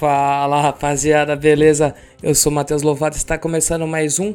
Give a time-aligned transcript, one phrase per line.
[0.00, 1.94] Fala rapaziada, beleza?
[2.22, 4.34] Eu sou o Matheus Lovato, está começando mais um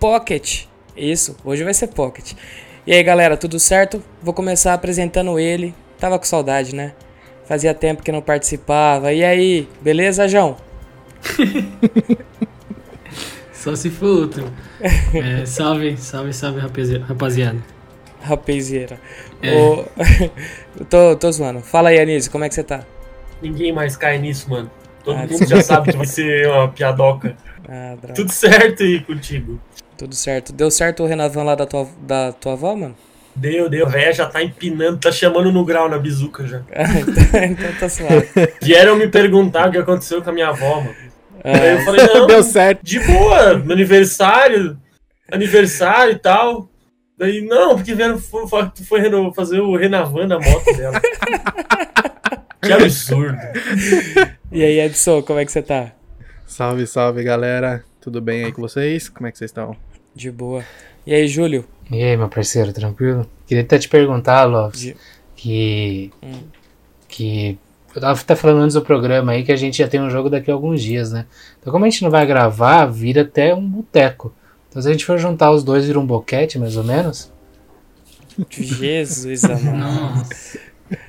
[0.00, 0.64] Pocket.
[0.96, 2.32] Isso, hoje vai ser Pocket.
[2.84, 4.02] E aí galera, tudo certo?
[4.20, 5.72] Vou começar apresentando ele.
[6.00, 6.94] Tava com saudade, né?
[7.46, 9.12] Fazia tempo que não participava.
[9.12, 10.56] E aí, beleza, João?
[13.54, 14.52] Só se for outro.
[14.82, 17.58] É, salve, salve, salve, rapazi- rapaziada.
[18.20, 18.98] Rapaziera.
[19.40, 19.54] É.
[20.76, 21.60] Eu tô, tô zoando.
[21.60, 22.84] Fala aí, Anísio, como é que você tá?
[23.40, 24.68] Ninguém mais cai nisso, mano.
[25.04, 27.36] Todo Ah, mundo já sabe que vai ser uma piadoca.
[27.68, 28.14] Ah, droga.
[28.14, 29.60] Tudo certo aí contigo.
[29.98, 30.52] Tudo certo.
[30.52, 32.96] Deu certo o Renavan lá da tua, da tua avó, mano?
[33.36, 33.86] Deu, deu.
[33.86, 36.62] A véia já tá empinando, tá chamando no grau na bizuca já.
[37.44, 38.28] então tá suave.
[38.62, 40.94] Vieram me perguntar o que aconteceu com a minha avó, mano.
[41.42, 42.80] Aí Ah, eu falei, não, Deu certo.
[42.82, 44.78] de boa, meu aniversário,
[45.30, 46.68] aniversário e tal.
[47.18, 48.46] Daí, não, porque vieram, foi,
[49.34, 51.00] fazer o Renavan da moto dela.
[52.62, 53.36] que absurdo.
[54.54, 55.92] E aí, Edson, como é que você tá?
[56.46, 57.84] Salve, salve, galera.
[58.00, 59.08] Tudo bem aí com vocês?
[59.08, 59.76] Como é que vocês estão?
[60.14, 60.64] De boa.
[61.06, 61.64] E aí, Júlio?
[61.90, 63.28] E aí, meu parceiro, tranquilo?
[63.46, 64.96] Queria até te perguntar, Lopes, De-
[65.36, 66.10] que.
[66.22, 66.42] Hum.
[67.08, 67.58] Que.
[67.94, 70.28] Eu tava até falando antes do programa aí que a gente já tem um jogo
[70.30, 71.26] daqui a alguns dias, né?
[71.60, 74.34] Então, como a gente não vai gravar, vira até um boteco.
[74.68, 77.32] Então, se a gente for juntar os dois, vira um boquete, mais ou menos.
[78.50, 80.28] Jesus, amado.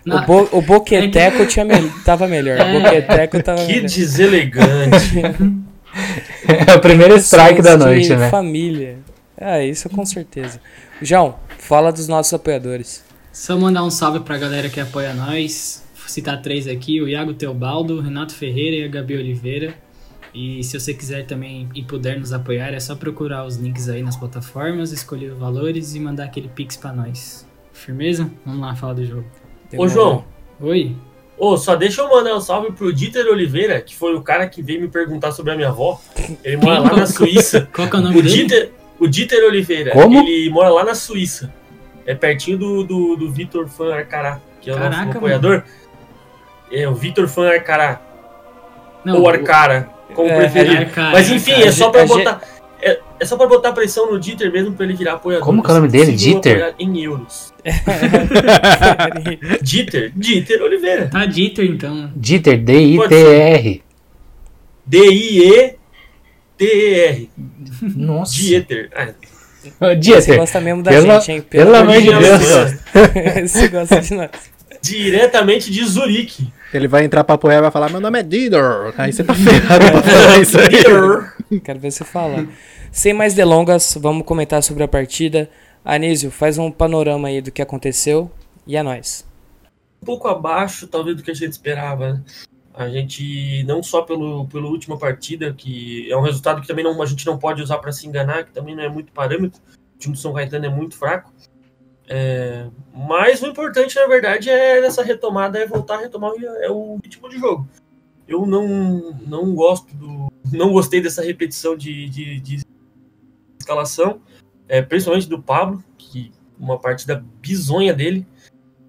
[0.06, 0.24] Nossa.
[0.24, 2.60] O, bo o Boqueteco tinha me tava melhor.
[2.60, 3.90] O Boqueteco tava Que melhor.
[3.90, 5.22] deselegante.
[6.68, 8.30] É o primeiro strike da noite, né?
[8.30, 8.98] Família.
[9.40, 10.60] Ah, isso com certeza.
[11.02, 13.04] João, fala dos nossos apoiadores.
[13.32, 15.84] Só mandar um salve pra galera que apoia nós.
[15.98, 19.74] Vou citar três aqui: o Iago Teobaldo, o Renato Ferreira e a Gabi Oliveira.
[20.34, 24.04] E se você quiser também e puder nos apoiar, é só procurar os links aí
[24.04, 27.46] nas plataformas, escolher os valores e mandar aquele pix pra nós.
[27.72, 28.30] Firmeza?
[28.46, 29.26] Vamos lá falar do jogo.
[29.78, 30.24] Ô, João.
[30.62, 30.96] Oi?
[31.38, 34.62] Ô, só deixa eu mandar um salve pro Dieter Oliveira, que foi o cara que
[34.62, 36.00] veio me perguntar sobre a minha avó.
[36.44, 37.68] Ele mora lá na Suíça.
[37.76, 38.34] Qual que é o nome O dele?
[38.36, 40.20] Dieter, o Dieter Oliveira, Como?
[40.22, 41.54] ele mora lá na Suíça.
[42.06, 45.64] É pertinho do, do, do Vitor Fan Arcará, que é o Caraca, nosso apoiador.
[46.72, 48.02] É o Vitor Fan Arcará,
[49.04, 50.78] Não, ou Arcara, como É, preferir.
[50.78, 51.70] Arcara, Mas enfim, Arcara.
[51.70, 52.42] é só A pra botar.
[52.88, 55.44] É, é só pra botar pressão no Dieter mesmo pra ele virar apoiador.
[55.44, 56.16] Como que é o nome Você dele?
[56.16, 56.76] Dieter?
[56.78, 57.52] Em euros.
[59.62, 61.08] Dieter, Dieter Oliveira.
[61.10, 62.12] Tá Dieter então.
[62.16, 63.84] Dieter, D-I-T-R.
[64.86, 65.76] D-I-E-T-E-R.
[67.96, 68.34] Nossa.
[68.36, 68.90] Dieter.
[68.96, 69.08] Ah,
[69.80, 70.38] Você Dieter.
[70.38, 71.42] gosta mesmo da Pelo- gente, hein?
[71.42, 73.42] pelo amor de Deus.
[73.52, 74.30] Você gosta de nós.
[74.82, 76.48] diretamente de Zurique.
[76.74, 78.94] Ele vai entrar pra apoiar e vai falar: Meu nome é Didor.
[78.98, 81.60] Aí você tá ferrado pra falar isso aí.
[81.62, 82.46] Quero ver você falar.
[82.92, 85.50] Sem mais delongas, vamos comentar sobre a partida.
[85.84, 88.32] Anísio, faz um panorama aí do que aconteceu
[88.66, 89.26] e é nóis.
[90.02, 92.24] um pouco abaixo, talvez, do que a gente esperava.
[92.74, 97.02] A gente, não só pelo, pela última partida, que é um resultado que também não,
[97.02, 99.62] a gente não pode usar para se enganar, que também não é muito parâmetro.
[99.96, 101.32] O time do São Caetano é muito fraco.
[102.08, 107.00] É, mas o importante, na verdade, é nessa retomada, é voltar a retomar é o
[107.04, 107.68] ritmo de jogo.
[108.28, 110.32] Eu não, não gosto do.
[110.52, 112.62] Não gostei dessa repetição de, de, de
[113.60, 114.22] escalação,
[114.68, 118.26] é, principalmente do Pablo, que uma partida bizonha dele.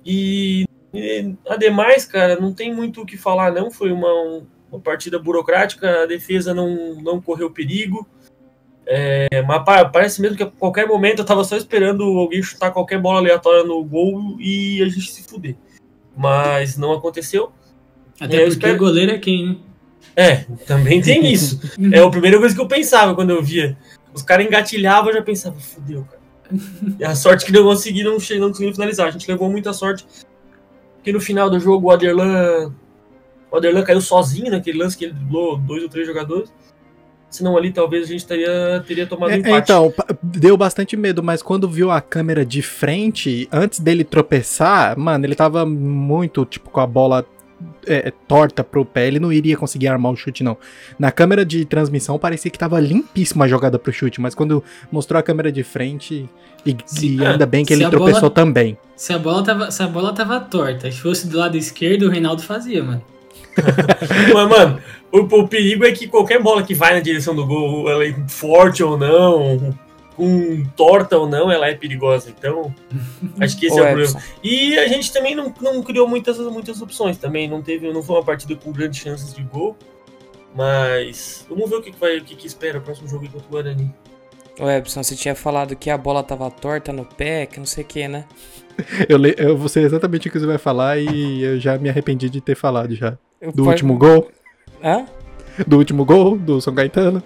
[0.04, 3.70] E e, ademais, cara, não tem muito o que falar, não.
[3.70, 8.08] Foi uma, um- uma partida burocrática, a defesa não, não correu perigo.
[8.88, 12.70] É, mas pa- parece mesmo que a qualquer momento eu tava só esperando alguém chutar
[12.70, 15.56] qualquer bola aleatória no gol e a gente se fuder.
[16.16, 17.50] Mas não aconteceu.
[18.20, 19.56] Até É, porque espero- o goleiro é quem, né?
[20.14, 20.36] É,
[20.66, 21.60] também tem isso.
[21.92, 23.76] É a primeira coisa que eu pensava quando eu via.
[24.14, 26.22] Os caras engatilhavam, eu já pensava, fudeu, cara.
[26.98, 29.08] E a sorte que não conseguiram, não conseguiram finalizar.
[29.08, 30.06] A gente levou muita sorte.
[30.96, 32.72] Porque no final do jogo o Aderlan.
[33.50, 36.52] O Aderlan caiu sozinho naquele lance que ele driblou dois ou três jogadores.
[37.36, 39.70] Senão ali talvez a gente teria, teria tomado um É, empate.
[39.72, 39.92] então,
[40.22, 45.34] deu bastante medo, mas quando viu a câmera de frente, antes dele tropeçar, mano, ele
[45.34, 47.24] tava muito, tipo, com a bola
[47.86, 50.56] é, torta pro pé, ele não iria conseguir armar o chute, não.
[50.98, 55.18] Na câmera de transmissão parecia que tava limpíssima a jogada pro chute, mas quando mostrou
[55.18, 56.28] a câmera de frente,
[56.66, 58.76] e, Se- e ainda bem que ele tropeçou bola- também.
[58.96, 62.10] Se a bola tava, se a bola tava torta, se fosse do lado esquerdo, o
[62.10, 63.02] Reinaldo fazia, mano.
[64.32, 64.80] Mas, mano,
[65.12, 68.14] o, o perigo é que qualquer bola que vai na direção do gol, ela é
[68.28, 69.74] forte ou não,
[70.14, 72.30] com torta ou não, ela é perigosa.
[72.30, 72.74] Então,
[73.40, 74.22] acho que esse Ô, é o problema.
[74.42, 77.48] E a gente também não, não criou muitas, muitas opções também.
[77.48, 79.76] Não teve, não foi uma partida com grandes chances de gol.
[80.54, 83.46] Mas vamos ver o que, que vai, o que, que espera o próximo jogo contra
[83.46, 83.94] o Guarani.
[84.58, 87.84] Ô, Epson, você tinha falado que a bola tava torta no pé, que não sei
[87.84, 88.24] o que, né?
[89.08, 91.88] Eu, le- eu vou ser exatamente o que você vai falar e eu já me
[91.88, 93.16] arrependi de ter falado já.
[93.40, 94.28] Eu Do pode- último gol,
[94.84, 95.06] Hã?
[95.66, 97.22] do último gol do São Caetano.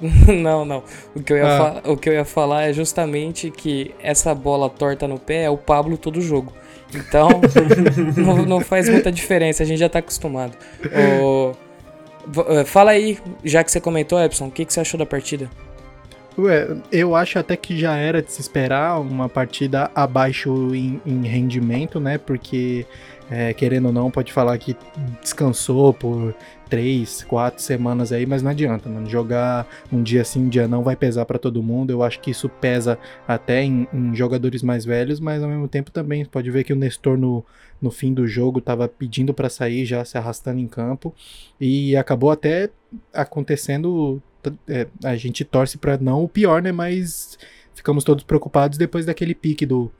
[0.42, 0.82] não, não.
[1.14, 1.82] O que, eu ia Ah.
[1.90, 5.56] o que eu ia falar é justamente que essa bola torta no pé é o
[5.56, 6.52] Pablo todo jogo.
[6.94, 7.28] Então,
[8.16, 10.52] não, não faz muita diferença, a gente já tá acostumado.
[10.84, 15.50] Eh, fala aí, já que você comentou, Epson, o que, que você achou da partida?
[16.38, 21.26] Ué, eu acho até que já era de se esperar uma partida abaixo em, em
[21.26, 22.16] rendimento, né?
[22.16, 22.86] Porque,
[23.30, 24.74] é, querendo ou não, pode falar que
[25.20, 26.34] descansou por
[26.70, 29.06] três, quatro semanas aí, mas não adianta, mano.
[29.10, 31.90] Jogar um dia sim, um dia não vai pesar pra todo mundo.
[31.90, 35.90] Eu acho que isso pesa até em, em jogadores mais velhos, mas ao mesmo tempo
[35.90, 37.44] também pode ver que o Nestor no,
[37.80, 41.14] no fim do jogo tava pedindo pra sair, já se arrastando em campo
[41.60, 42.70] e acabou até
[43.12, 44.22] acontecendo
[44.68, 46.72] é, a gente torce pra não o pior, né?
[46.72, 47.38] Mas
[47.74, 49.90] ficamos todos preocupados depois daquele pique do,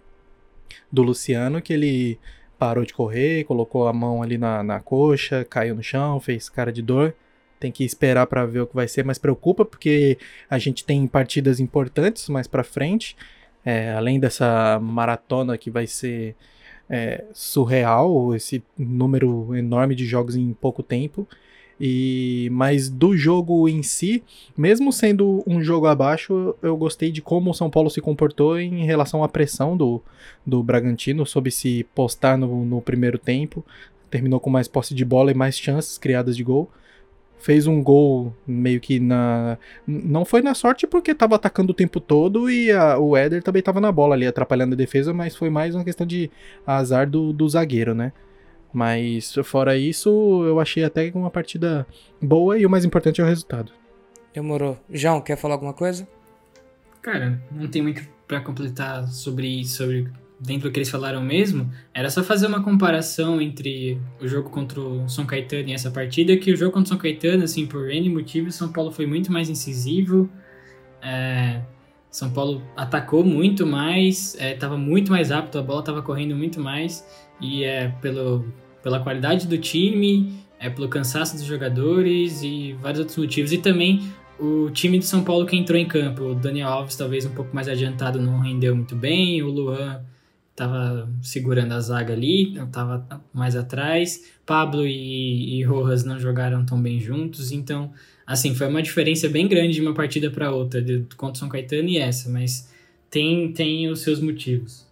[0.90, 2.18] do Luciano, que ele
[2.58, 6.72] parou de correr, colocou a mão ali na, na coxa, caiu no chão, fez cara
[6.72, 7.14] de dor.
[7.58, 10.18] Tem que esperar pra ver o que vai ser, mas preocupa porque
[10.50, 13.16] a gente tem partidas importantes mais pra frente.
[13.64, 16.34] É, além dessa maratona que vai ser
[16.90, 21.26] é, surreal, esse número enorme de jogos em pouco tempo.
[21.84, 24.22] E mas do jogo em si,
[24.56, 28.84] mesmo sendo um jogo abaixo, eu gostei de como o São Paulo se comportou em
[28.84, 30.00] relação à pressão do,
[30.46, 33.64] do Bragantino, soube se postar no, no primeiro tempo,
[34.08, 36.70] terminou com mais posse de bola e mais chances criadas de gol.
[37.40, 39.58] Fez um gol meio que na.
[39.84, 43.58] Não foi na sorte porque estava atacando o tempo todo e a- o Éder também
[43.58, 46.30] estava na bola ali, atrapalhando a defesa, mas foi mais uma questão de
[46.64, 48.12] azar do, do zagueiro, né?
[48.72, 50.08] Mas fora isso,
[50.44, 51.86] eu achei até uma partida
[52.20, 53.72] boa e o mais importante é o resultado.
[54.34, 54.78] Demorou.
[54.90, 56.08] João, quer falar alguma coisa?
[57.02, 60.08] Cara, não tem muito pra completar sobre sobre
[60.42, 61.70] dentro do que eles falaram mesmo.
[61.94, 66.36] Era só fazer uma comparação entre o jogo contra o São Caetano e essa partida,
[66.36, 69.30] que o jogo contra o São Caetano, assim, por N motivos, São Paulo foi muito
[69.30, 70.28] mais incisivo.
[71.00, 71.60] É,
[72.10, 77.06] São Paulo atacou muito mais, estava muito mais rápido, a bola estava correndo muito mais,
[77.40, 78.44] e é pelo,
[78.82, 83.52] pela qualidade do time, é pelo cansaço dos jogadores e vários outros motivos.
[83.52, 84.02] E também
[84.38, 87.54] o time de São Paulo que entrou em campo, o Daniel Alves talvez um pouco
[87.54, 90.02] mais adiantado não rendeu muito bem, o Luan
[90.50, 96.80] estava segurando a zaga ali, estava mais atrás, Pablo e, e Rojas não jogaram tão
[96.80, 97.92] bem juntos, então
[98.26, 101.48] assim, foi uma diferença bem grande de uma partida para outra, de, contra o São
[101.48, 102.70] Caetano e essa, mas
[103.10, 104.86] tem, tem os seus motivos.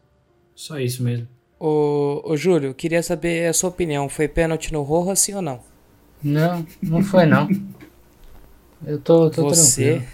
[0.55, 1.27] Só isso mesmo.
[1.61, 4.09] Ô, ô Júlio, eu queria saber a sua opinião.
[4.09, 5.61] Foi pênalti no Rojas, sim ou não?
[6.23, 7.49] Não, não foi não.
[8.87, 10.07] Eu tô, tô você, tranquilo.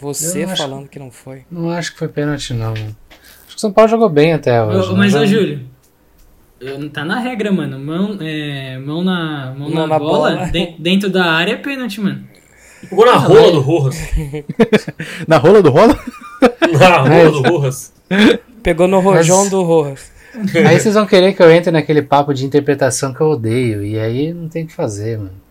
[0.00, 1.42] você Eu acho- falando que não foi.
[1.50, 2.72] Não acho que foi pênalti não.
[2.72, 2.96] mano.
[3.46, 4.88] Acho que o São Paulo jogou bem até hoje.
[4.88, 4.98] Ô, né?
[4.98, 5.60] mas, ô Júlio,
[6.92, 7.78] tá na regra, mano.
[7.78, 10.50] Mão, é, mão na, mão Mão na, na bola, bola.
[10.50, 12.26] de- dentro da área é pênalti, mano.
[12.80, 13.98] Ficou na rola do Rojas.
[15.28, 15.98] Na rola do rola?
[16.78, 17.92] Na rola do Rojas.
[18.62, 20.13] Pegou no Mas- rojão do Rojas.
[20.68, 23.84] Aí vocês vão querer que eu entre naquele papo de interpretação que eu odeio.
[23.84, 25.44] E aí não tem o que fazer, mano.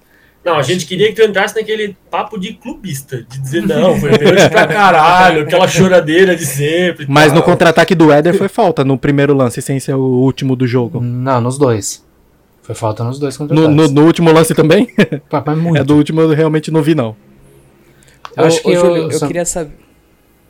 [0.44, 4.18] Não, a gente queria que tu entrasse naquele papo de clubista, de dizer, não, foi
[4.18, 7.06] pênalti pra caralho, aquela choradeira de sempre.
[7.08, 7.46] Mas no tal.
[7.46, 11.00] contra-ataque do Éder foi falta no primeiro lance, sem ser o último do jogo.
[11.00, 12.06] Não, nos dois.
[12.62, 14.90] Foi falta nos dois contra No, no- no último lance também?
[15.46, 15.78] Mas muito.
[15.80, 17.16] É do último eu realmente não vi, não.
[18.36, 19.72] Eu Ô, acho que ô, eu- Júlio, eu só- queria saber.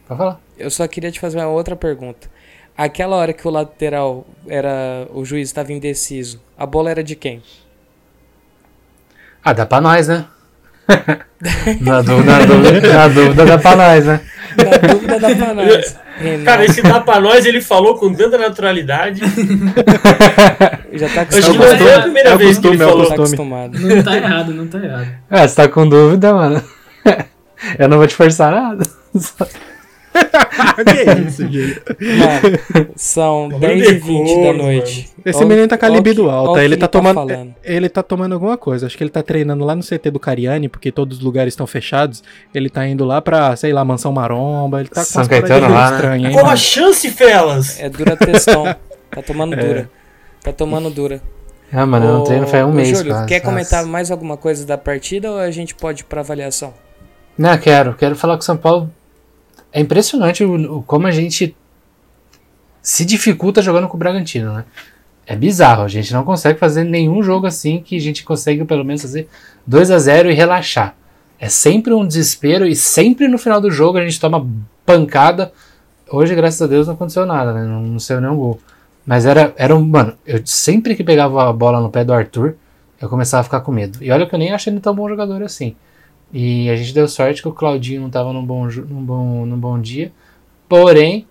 [0.08, 0.42] Pode falar.
[0.58, 2.28] Eu só queria te fazer uma outra pergunta.
[2.78, 5.08] Aquela hora que o lateral era.
[5.14, 7.42] O juiz estava indeciso, a bola era de quem?
[9.44, 10.26] Ah, dá pra nós, né?
[11.82, 14.22] na, dúvida, na, dúvida, na dúvida dá pra nós, né?
[14.58, 15.98] Na dúvida dá pra nós.
[16.18, 19.22] Renato, Cara, esse dá pra nós, ele falou com tanta naturalidade.
[20.94, 21.78] já tá Acho que não acostumado.
[21.78, 23.08] foi a primeira É vez que ele costume, é falou.
[23.10, 23.52] Tá costume.
[23.54, 23.80] acostumado.
[23.80, 25.08] Não tá errado, não tá errado.
[25.30, 26.64] Ah, você tá com dúvida, mano?
[27.80, 28.86] Eu não vou te forçar nada.
[30.86, 31.82] que é isso, gente?
[32.18, 35.10] Mano, são Bagulho 10 e 20 da noite.
[35.26, 36.64] Esse Ó- menino tá com a libido alta.
[36.64, 37.16] Ele tá tomando.
[37.16, 37.56] falando.
[37.64, 38.86] Ele tá tomando alguma coisa.
[38.86, 41.66] Acho que ele tá treinando lá no CT do Cariani, porque todos os lugares estão
[41.68, 42.24] fechados.
[42.54, 44.80] Ele tá indo lá pra, sei lá, Mansão Maromba.
[44.80, 45.96] Ele tá com São umas Caetano paradinhas lá, né?
[45.96, 46.58] estranhas, hein, Qual a mano?
[46.58, 47.80] chance, Felas?
[47.80, 48.64] É dura textão.
[49.10, 49.64] Tá tomando É.
[49.66, 49.90] dura.
[50.44, 51.22] Tá tomando dura.
[51.72, 53.28] Ah, mano, eu não treino faz um mês Júlio, quase.
[53.28, 53.46] quer Nossa.
[53.50, 56.72] comentar mais alguma coisa da partida ou a gente pode ir pra avaliação?
[57.36, 57.96] Não, quero.
[57.96, 58.92] Quero falar que o São Paulo.
[59.74, 61.56] É impressionante o, o- como a gente
[62.82, 64.66] se dificulta jogando com o Bragantino, né?
[65.26, 65.84] É bizarro.
[65.84, 69.28] A gente não consegue fazer nenhum jogo assim que a gente consegue pelo menos fazer
[69.66, 70.96] 2 a 0 e relaxar.
[71.40, 74.46] É sempre um desespero e sempre no final do jogo a gente toma
[74.86, 75.52] pancada.
[76.10, 77.64] Hoje, graças a Deus, não aconteceu nada, né?
[77.64, 78.60] Não, não saiu nenhum gol.
[79.06, 79.84] Mas era, era um.
[79.86, 82.56] Mano, eu sempre que pegava a bola no pé do Arthur,
[83.02, 83.98] eu começava a ficar com medo.
[84.02, 85.76] E olha que eu nem achei ele tão bom jogador assim.
[86.34, 89.58] E a gente deu sorte que o Claudinho não estava num bom, num, bom, num
[89.58, 90.12] bom dia.
[90.68, 91.28] Porém,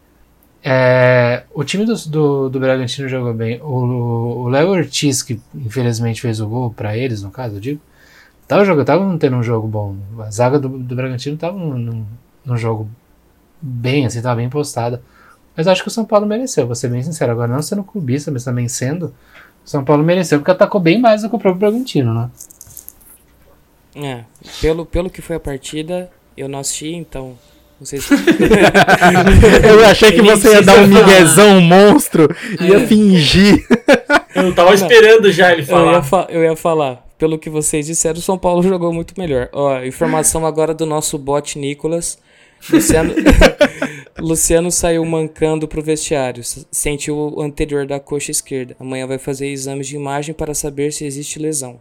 [0.62, 3.60] é, o time do, do, do Bragantino jogou bem.
[3.62, 7.80] O Léo Ortiz, que infelizmente fez o gol para eles, no caso, eu digo,
[8.46, 9.96] tava, jogando, tava tendo um jogo bom.
[10.20, 12.06] A zaga do, do Bragantino tava num, num,
[12.44, 12.88] num jogo
[13.60, 15.02] bem, assim, tava bem postada.
[15.56, 17.32] Mas acho que o São Paulo mereceu, vou ser bem sincero.
[17.32, 19.06] Agora, não sendo clubista, mas também sendo,
[19.64, 22.30] o São Paulo mereceu, porque atacou bem mais do que o próprio Bragantino, né?
[23.94, 24.24] É,
[24.60, 27.36] pelo, pelo que foi a partida, eu não assisti, então.
[27.80, 28.08] Vocês.
[29.68, 32.28] Eu achei que Eu você ia sei dar se um eu miguezão monstro,
[32.60, 32.86] ia É.
[32.86, 33.66] fingir.
[34.34, 35.92] Eu tava esperando já ele eu, falar.
[35.94, 37.04] ia fa- eu ia falar.
[37.18, 39.48] Pelo que vocês disseram, o São Paulo jogou muito melhor.
[39.52, 42.18] Ó, informação agora do nosso bot Nicolas.
[42.70, 43.12] Luciano,
[44.18, 46.42] Luciano saiu mancando pro vestiário.
[46.70, 48.76] Sentiu o anterior da coxa esquerda.
[48.78, 51.80] Amanhã vai fazer exames de imagem para saber se existe lesão.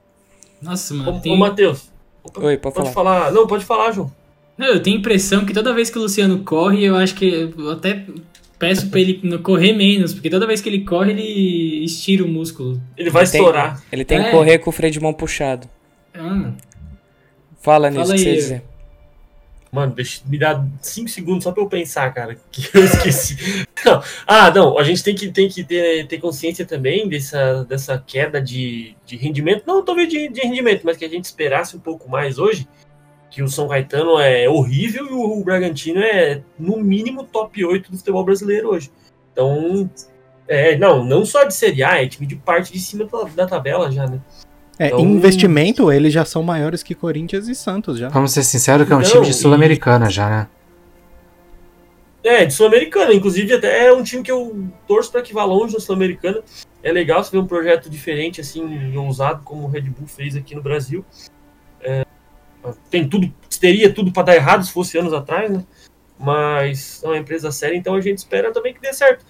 [0.60, 1.38] Nossa, Ô, mano, ô tem...
[1.38, 1.92] Matheus.
[2.36, 3.20] Oi, pode Pode falar.
[3.22, 3.32] falar.
[3.32, 4.12] Não, pode falar, João.
[4.58, 7.52] Não, eu tenho a impressão que toda vez que o Luciano corre, eu acho que.
[7.58, 8.06] Eu até
[8.60, 12.28] peço pra ele não correr menos, porque toda vez que ele corre, ele estira o
[12.28, 12.80] músculo.
[12.96, 13.84] Ele vai Ele tem- estourar.
[13.92, 14.32] Ele tem que É.
[14.32, 15.68] correr com o freio de mão puxado.
[16.14, 16.58] Ah, mano.
[17.60, 18.64] Fala nisso, Fala o que você dizer.
[19.72, 22.38] Mano, deixa, me dá 5 segundos só pra eu pensar, cara.
[22.52, 23.66] Que eu esqueci.
[23.86, 24.04] Não.
[24.28, 24.78] Ah, não.
[24.78, 29.16] A gente tem que, tem que ter, ter consciência também dessa, dessa queda de, de
[29.16, 29.64] rendimento.
[29.66, 32.68] Não talvez de, de rendimento, mas que a gente esperasse um pouco mais hoje.
[33.30, 37.98] Que o São Caetano é horrível e o, Bragantino é, no mínimo, top 8 do
[37.98, 38.92] futebol brasileiro hoje.
[39.32, 39.90] Então.
[40.48, 43.48] É, não, não só de Série A, é time de parte de cima da, da
[43.48, 44.20] tabela já, né?
[44.82, 48.10] É, Então- em investimento, eles já são maiores que Corinthians e Santos já.
[48.10, 50.48] Vamos ser sinceros que é um Não, time de e- Sul-Americana já, né?
[52.24, 53.14] É, de Sul-Americana.
[53.14, 56.42] Inclusive, até é um time que eu torço para que vá longe na Sul-Americana.
[56.82, 60.56] É legal você ver um projeto diferente, assim, ousado, como o Red Bull fez aqui
[60.56, 61.06] no Brasil.
[61.80, 62.04] É,
[62.90, 65.64] tem tudo, teria tudo para dar errado se fosse anos atrás, né?
[66.20, 69.24] Mas é uma empresa séria, então a gente espera também que dê certo.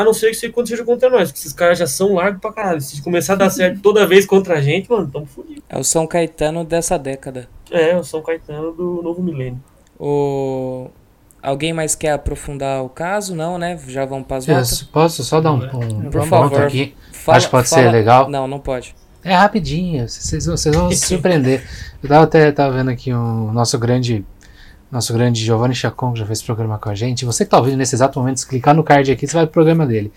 [0.00, 2.52] A não ser que isso aconteça contra nós, porque esses caras já são largos pra
[2.52, 2.80] caralho.
[2.80, 5.62] Se começar a dar certo toda vez contra a gente, mano, tamo fodidos.
[5.68, 7.48] É o São Caetano dessa década.
[7.70, 9.60] É, o São Caetano do novo milênio.
[9.98, 10.88] O...
[11.42, 13.34] Alguém mais quer aprofundar o caso?
[13.34, 13.78] Não, né?
[13.88, 14.82] Já vamos para as notas?
[14.82, 16.62] Eu posso só dar um, um Por ponto favor.
[16.62, 16.94] aqui?
[17.12, 18.28] Fala- Acho que pode fala- ser legal.
[18.28, 18.94] Não, não pode.
[19.24, 21.62] É rapidinho, vocês, vocês vão se surpreender.
[22.02, 24.24] Eu tava até tava vendo aqui o nosso grande
[24.90, 27.24] nosso grande Giovanni Chacon, que já fez programa com a gente.
[27.24, 29.52] Você que tá ouvindo nesse exato momento, se clicar no card aqui, você vai pro
[29.52, 30.12] programa dele.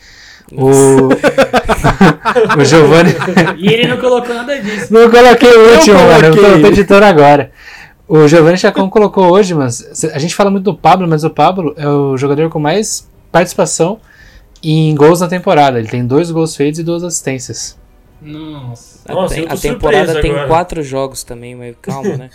[0.51, 1.09] O,
[2.59, 3.11] o Giovanni.
[3.57, 4.91] E ele não colocou nada disso.
[4.91, 6.25] Não coloquei o último, mano.
[6.25, 6.61] Eu tô, coloquei.
[6.61, 7.51] tô editando agora.
[8.07, 11.73] O Giovanni Chacon colocou hoje, mas a gente fala muito do Pablo, mas o Pablo
[11.77, 13.99] é o jogador com mais participação
[14.61, 15.79] em gols na temporada.
[15.79, 17.77] Ele tem dois gols feitos e duas assistências.
[18.21, 18.99] Nossa.
[19.07, 20.47] A, Nossa, eu tô a temporada tem agora.
[20.47, 22.29] quatro jogos também, mas calma, né?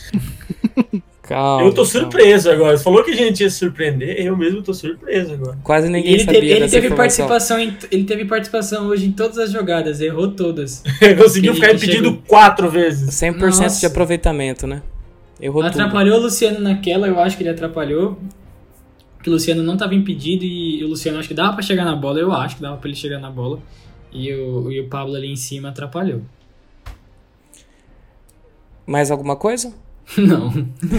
[1.28, 1.62] calma.
[1.62, 1.90] eu tô calma.
[1.90, 2.76] surpreso agora.
[2.76, 5.58] Você falou que a gente ia se surpreender, eu mesmo tô surpreso agora.
[5.62, 7.28] Quase E ninguém ele sabia teve, ele teve informação.
[7.28, 10.82] participação em, ele teve participação hoje em todas as jogadas, errou todas.
[11.20, 13.10] Conseguiu ficar impedido chegou- quatro vezes.
[13.14, 13.80] 100% Nossa.
[13.80, 14.82] de aproveitamento, né?
[15.40, 15.70] Errou tudo.
[15.70, 18.18] Atrapalhou o Luciano naquela, eu acho que ele atrapalhou.
[19.22, 21.94] Que o Luciano não estava impedido e o Luciano acho que dava pra chegar na
[21.94, 23.58] bola, eu acho que dava pra ele chegar na bola.
[24.12, 26.22] E o, e o Pablo ali em cima atrapalhou.
[28.86, 29.72] Mais alguma coisa?
[30.18, 30.48] Não.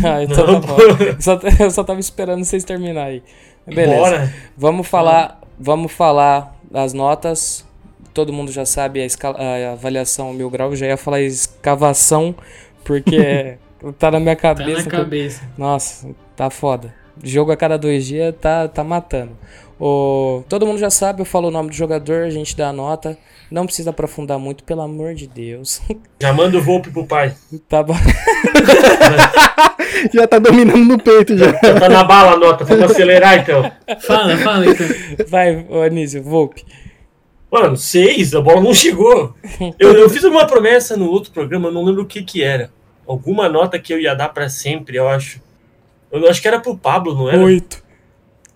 [0.04, 0.78] Ah, então Não, tá bom.
[0.80, 3.24] Eu só, eu só tava esperando vocês terminarem
[3.68, 3.76] aí.
[3.76, 4.00] Beleza.
[4.00, 4.34] Bora.
[4.58, 7.66] Vamos falar, vamos falar das notas.
[8.14, 10.70] Todo mundo já sabe a, esca- a avaliação mil grau.
[10.72, 12.36] Eu já ia falar escavação,
[12.84, 13.58] porque
[13.98, 14.78] tá na minha Tá cabeça.
[14.78, 15.42] na que- cabeça.
[15.58, 16.94] Nossa, tá foda.
[17.24, 19.32] Jogo a cada dois dias tá, tá matando.
[19.80, 22.74] O, todo mundo já sabe, eu falo o nome do jogador, a gente dá a
[22.74, 23.18] nota.
[23.50, 25.82] Não precisa aprofundar muito, pelo amor de Deus.
[26.22, 27.34] Já manda o Volpe pro pai.
[27.68, 27.96] tá bom.
[30.14, 31.52] Já tá dominando no peito já.
[31.52, 33.70] Já tá na bala a nota, vamos acelerar então.
[34.02, 34.86] Fala, fala então.
[35.28, 36.64] Vai, Anísio, Volpe.
[37.52, 39.34] Mano, seis, a bola não chegou.
[39.80, 42.72] Eu, eu fiz uma promessa no outro programa, eu não lembro o que que era.
[43.08, 45.42] Alguma nota que eu ia dar pra sempre, eu acho.
[46.12, 47.40] Eu acho que era pro Pablo, não era?
[47.40, 47.84] Oito.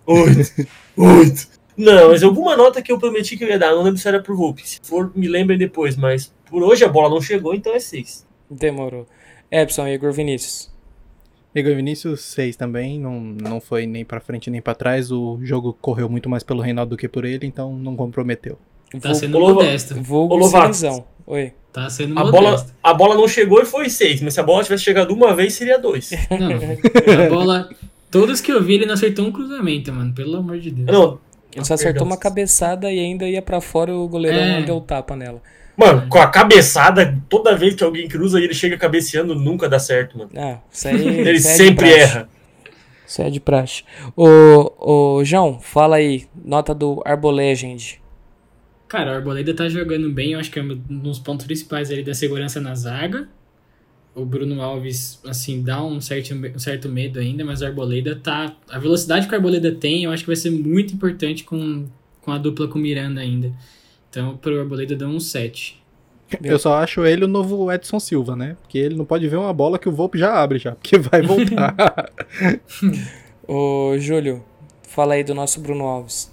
[0.06, 0.66] Oito.
[0.96, 1.48] Oito.
[1.76, 3.72] Não, mas alguma nota que eu prometi que eu ia dar.
[3.72, 4.68] Não lembro se era pro Volpe.
[4.68, 5.96] Se for, me lembrem depois.
[5.96, 8.24] Mas por hoje a bola não chegou, então é 6.
[8.50, 9.06] Demorou.
[9.50, 10.72] Epson Igor Vinícius.
[11.54, 12.98] Igor Vinícius, 6 também.
[13.00, 15.10] Não, não foi nem pra frente nem pra trás.
[15.10, 18.58] O jogo correu muito mais pelo Reinaldo do que por ele, então não comprometeu.
[19.00, 20.00] Tá Vul- sendo Lova- modesto.
[20.00, 20.74] Vulgo Lovato.
[20.74, 21.04] Cinzão.
[21.26, 21.52] Oi.
[21.72, 22.72] Tá sendo A bola, modesto.
[22.80, 24.20] a bola não chegou e foi 6.
[24.20, 26.10] Mas se a bola tivesse chegado uma vez, seria 2.
[26.38, 26.50] Não,
[27.26, 27.68] a bola.
[28.20, 30.14] Todos que eu vi, ele não acertou um cruzamento, mano.
[30.14, 30.86] Pelo amor de Deus.
[30.86, 31.18] Não,
[31.54, 32.06] Ele só Ah, acertou perdão.
[32.06, 34.62] uma cabeçada e ainda ia pra fora e o goleirão É.
[34.62, 35.40] deu tapa nela.
[35.76, 39.78] Mano, com a cabeçada, toda vez que alguém cruza e ele chega cabeceando, nunca dá
[39.78, 40.30] certo, mano.
[40.36, 40.94] Ah, isso aí.
[41.28, 42.00] Ele isso é sempre praxe.
[42.00, 42.28] erra.
[43.06, 43.82] Isso é de praxe.
[44.16, 44.72] Ô,
[45.18, 46.26] ô, João, fala aí.
[46.44, 48.00] Nota do Arbolegend.
[48.88, 52.02] Cara, o Arboleda tá jogando bem, eu acho que é um dos pontos principais ali
[52.04, 53.28] da segurança na zaga.
[54.14, 58.54] O Bruno Alves, assim, dá um certo, um certo medo ainda, mas o Arboleda tá.
[58.68, 61.86] A velocidade que o Arboleda tem, eu acho que vai ser muito importante com,
[62.22, 63.52] com a dupla com o Miranda ainda.
[64.08, 65.82] Então, pro Arboleda dá um 7.
[66.42, 68.56] Eu só acho ele o novo Edson Silva, né?
[68.62, 71.22] Porque ele não pode ver uma bola que o Volpe já abre já, porque vai
[71.22, 72.10] voltar.
[73.46, 74.42] Ô, Júlio,
[74.82, 76.32] fala aí do nosso Bruno Alves.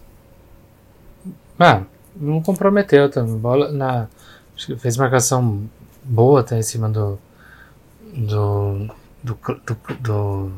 [1.60, 1.84] Ah,
[2.16, 3.38] não comprometeu também.
[3.38, 4.08] Bola na.
[4.56, 5.70] Acho que fez marcação
[6.04, 7.20] boa até em cima do.
[8.16, 8.88] Do.
[9.24, 9.38] Do.
[9.66, 10.52] do, do-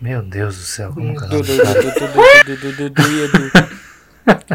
[0.00, 3.50] meu Deus do céu, como que é do du, du, Edu.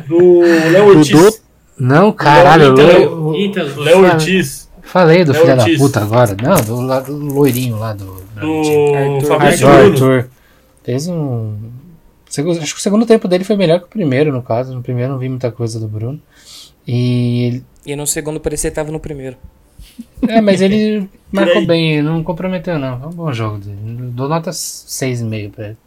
[0.07, 0.41] Do
[0.71, 1.43] Léo Ortiz.
[1.77, 2.73] Não, caralho.
[2.75, 4.69] Léo Ortiz.
[4.83, 6.37] falei do Léo filho da puta agora.
[6.41, 8.05] Não, do, do loirinho lá do.
[8.39, 9.27] Do Arthur.
[9.27, 10.29] Fabrício Arthur.
[10.83, 11.55] Fez um.
[12.61, 14.73] Acho que o segundo tempo dele foi melhor que o primeiro, no caso.
[14.73, 16.19] No primeiro não vi muita coisa do Bruno.
[16.87, 19.35] E E no segundo parecia que tava no primeiro.
[20.27, 22.99] É, mas ele marcou bem, não comprometeu não.
[22.99, 23.77] Foi um bom jogo dele.
[24.11, 25.77] Dou nota 6,5 pra ele.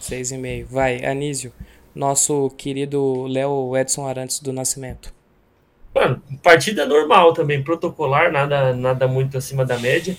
[0.00, 0.66] 6,5.
[0.70, 1.52] Vai, Anísio.
[1.94, 5.12] Nosso querido Léo Edson Arantes do Nascimento.
[5.94, 10.16] Mano, partida normal também, protocolar, nada, nada muito acima da média.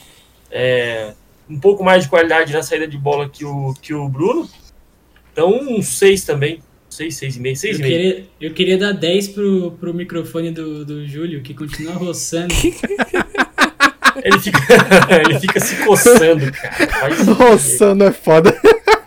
[0.50, 1.14] É,
[1.50, 4.48] um pouco mais de qualidade na saída de bola que o, que o Bruno.
[5.34, 6.62] Então, um 6 também.
[6.90, 7.78] 6, 6,5, Eu 6,5.
[7.78, 12.54] queria, eu queria dar 10 pro, pro microfone do, do Júlio, que continua roçando.
[14.24, 14.60] Ele fica,
[15.28, 17.16] ele fica se coçando, cara.
[17.96, 18.56] Não é foda.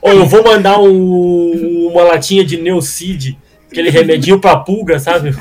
[0.02, 3.36] Ô, eu vou mandar um- uma latinha de Neucid,
[3.70, 5.34] aquele remedinho pra pulga, sabe?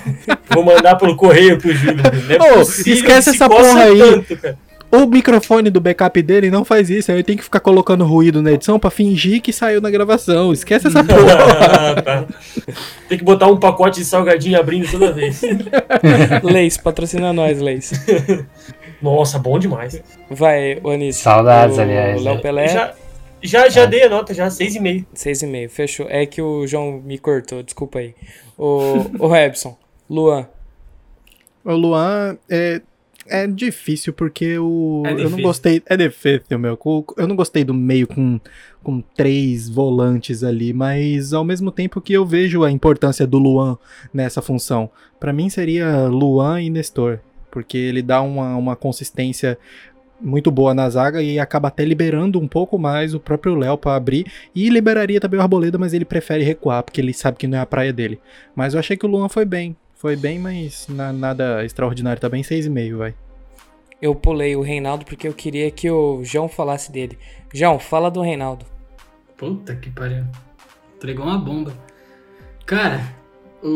[0.50, 1.98] Vou mandar pelo correio pro Júlio.
[2.40, 4.00] Não é possível esquece essa porra aí.
[4.00, 4.58] tanto.
[4.90, 7.12] O microfone do backup dele não faz isso.
[7.12, 10.54] Aí eu tenho que ficar colocando ruído na edição pra fingir que saiu na gravação.
[10.54, 11.34] Esquece essa porra.
[11.98, 12.26] Ah, tá.
[13.10, 15.42] Tem que botar um pacote de salgadinho abrindo toda vez.
[16.42, 17.92] Leis, patrocina nós, Leis.
[19.02, 20.02] Nossa, bom demais.
[20.30, 21.24] Vai, o Anísio.
[21.24, 22.42] Saudades, o aliás, Léo né?
[22.42, 22.94] Pelé, Já,
[23.42, 25.06] já, já dei a nota, já, 6,5.
[25.16, 25.70] 6,5.
[25.70, 26.08] Fechou.
[26.10, 28.16] É que o João me cortou, desculpa aí.
[28.58, 29.78] O, o Rebson.
[30.10, 30.48] Luan.
[31.64, 32.82] O Luan é,
[33.28, 35.04] é difícil porque o.
[35.06, 35.84] É Eu não gostei.
[35.86, 36.80] É difícil, meu.
[37.18, 38.40] Eu não gostei do meio com,
[38.82, 43.78] com três volantes ali, mas ao mesmo tempo que eu vejo a importância do Luan
[44.14, 44.90] nessa função.
[45.20, 47.20] Pra mim seria Luan e Nestor.
[47.52, 49.58] Porque ele dá uma, uma consistência
[50.20, 53.96] muito boa na zaga e acaba até liberando um pouco mais o próprio Léo pra
[53.96, 54.26] abrir.
[54.56, 57.62] E liberaria também o Arboleda, mas ele prefere recuar, porque ele sabe que não é
[57.62, 58.20] a praia dele.
[58.56, 59.76] Mas eu achei que o Luan foi bem.
[59.96, 62.20] Foi bem, mas na- nada extraordinário.
[62.22, 63.14] Tá bem 6,5, vai.
[64.00, 67.18] Eu pulei o Reinaldo porque eu queria que o João falasse dele.
[67.54, 68.66] João, fala do Reinaldo.
[69.36, 70.24] Puta que pariu.
[70.96, 71.74] Entregou uma bomba.
[72.66, 73.02] Cara,
[73.64, 73.68] o,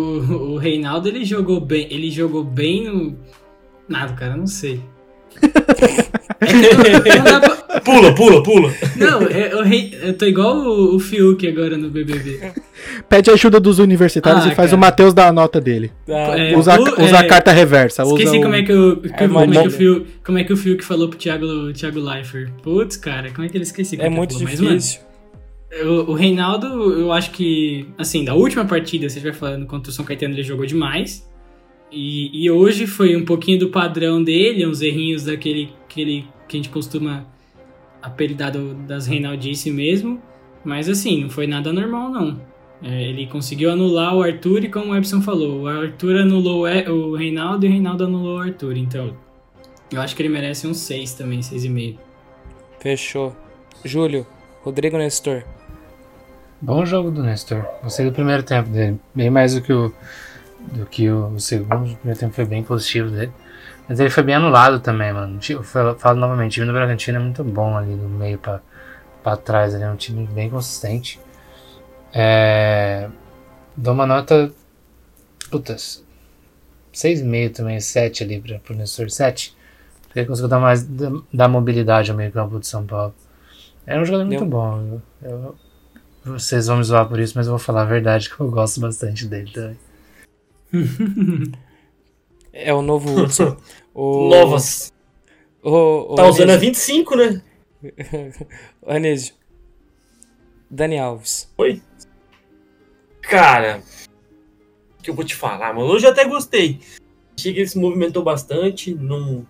[0.53, 1.87] o Reinaldo ele jogou bem.
[1.91, 3.17] Ele jogou bem no.
[3.91, 4.81] Nada, cara, não sei.
[6.39, 8.71] É não, não dá pra- Pula, pula, pula.
[8.97, 12.51] não, é, o rei, eu tô igual o, o Fiuk agora no BBB.
[13.07, 14.77] Pede ajuda dos universitários Ah, e faz cara.
[14.77, 15.91] o Matheus dar a nota dele.
[16.07, 18.03] Ah, É, usa, o- usa é, a carta reversa.
[18.03, 20.43] usa Esqueci o- como é que o, que- como, é que o Fiuk, como é
[20.43, 22.49] que o Fiuk falou pro Thiago, Thiago Leifert.
[22.61, 23.95] Putz, cara, como é que ele esqueci?
[23.97, 24.47] como é muito falou?
[24.49, 25.01] Mas, mano, difícil.
[25.85, 26.67] O, o Reinaldo,
[26.99, 30.43] eu acho que, assim, da última partida, você vai falando contra o São Caetano, ele
[30.43, 31.25] jogou demais.
[31.91, 36.55] E, e hoje foi um pouquinho do padrão dele, uns errinhos daquele que, ele, que
[36.55, 37.25] a gente costuma
[38.01, 40.21] apelidar do- das Reinaldice mesmo.
[40.63, 42.39] Mas, assim, não foi nada normal, não.
[42.83, 46.91] É, ele conseguiu anular o Arthur e, como o Epson falou, o Arthur anulou o
[47.11, 48.77] o Reinaldo e o Reinaldo anulou o Arthur.
[48.77, 49.15] Então,
[49.91, 51.97] eu acho que ele merece um 6 também, 6,5.
[52.79, 53.35] Fechou.
[53.83, 54.25] Júlio,
[54.63, 55.43] Rodrigo Nestor.
[56.61, 57.65] Bom jogo do Nestor.
[57.83, 58.99] Gostei do primeiro tempo dele.
[59.13, 59.91] Bem mais do que o,
[60.73, 61.91] do que o segundo.
[61.91, 63.31] O primeiro tempo foi bem positivo dele.
[63.87, 65.39] Mas ele foi bem anulado também, mano.
[65.49, 68.61] Eu falo, falo novamente, o time do Bragantino é muito bom ali do meio pra,
[69.23, 69.73] pra trás.
[69.73, 71.19] Ele é um time bem consistente.
[72.13, 73.09] É,
[73.75, 74.51] Dou uma nota.
[75.49, 76.03] Putas.
[76.93, 79.09] 6,5 também, 7 ali pra, pro Nestor.
[79.09, 79.55] 7.
[80.03, 80.85] Porque ele conseguiu dar mais.
[81.33, 83.13] dar mobilidade ao meio campo de São Paulo.
[83.85, 84.47] É um jogador muito Deu.
[84.47, 85.01] bom.
[85.21, 85.55] Eu, eu-
[86.23, 88.79] vocês vão me zoar por isso, mas eu vou falar a verdade que eu gosto
[88.79, 89.79] bastante dele também.
[92.53, 93.55] É o novo Hudson.
[93.93, 94.91] O, Novas.
[95.63, 96.69] O, o Tá usando a Anísio.
[96.69, 97.41] 25, né?
[98.85, 99.35] Anísio.
[100.69, 101.51] Dani Alves.
[101.57, 101.81] Oi?
[103.21, 103.81] Cara,
[104.99, 105.87] o que eu vou te falar, mano?
[105.87, 106.79] Hoje eu até gostei.
[107.37, 109.47] Achei que ele se movimentou bastante, não,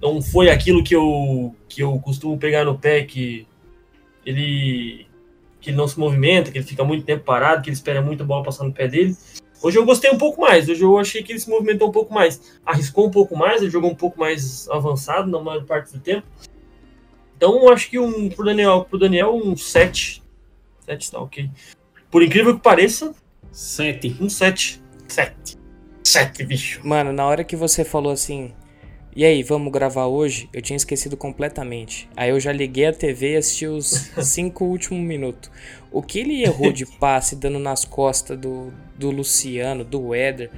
[0.00, 3.46] não foi aquilo que eu, que eu costumo pegar no pé, que
[4.24, 5.06] ele,
[5.60, 8.22] que ele não se movimenta, que ele fica muito tempo parado, que ele espera muito
[8.22, 9.16] a bola passar no pé dele.
[9.64, 12.12] Hoje eu gostei um pouco mais, hoje eu achei que ele se movimentou um pouco
[12.12, 15.98] mais, arriscou um pouco mais, ele jogou um pouco mais avançado na maior parte do
[15.98, 16.26] tempo.
[17.34, 20.22] Então eu acho que um, pro, Daniel, pro Daniel um 7.
[20.80, 21.50] 7 tá ok.
[22.10, 23.14] Por incrível que pareça,
[23.50, 24.14] Sete.
[24.20, 24.82] um 7.
[25.08, 25.56] 7.
[26.04, 26.86] 7, bicho.
[26.86, 28.52] Mano, na hora que você falou assim.
[29.16, 30.48] E aí, vamos gravar hoje?
[30.52, 32.08] Eu tinha esquecido completamente.
[32.16, 35.50] Aí eu já liguei a TV e assisti os cinco últimos minutos.
[35.92, 40.50] O que ele errou de passe dando nas costas do, do Luciano, do Éder.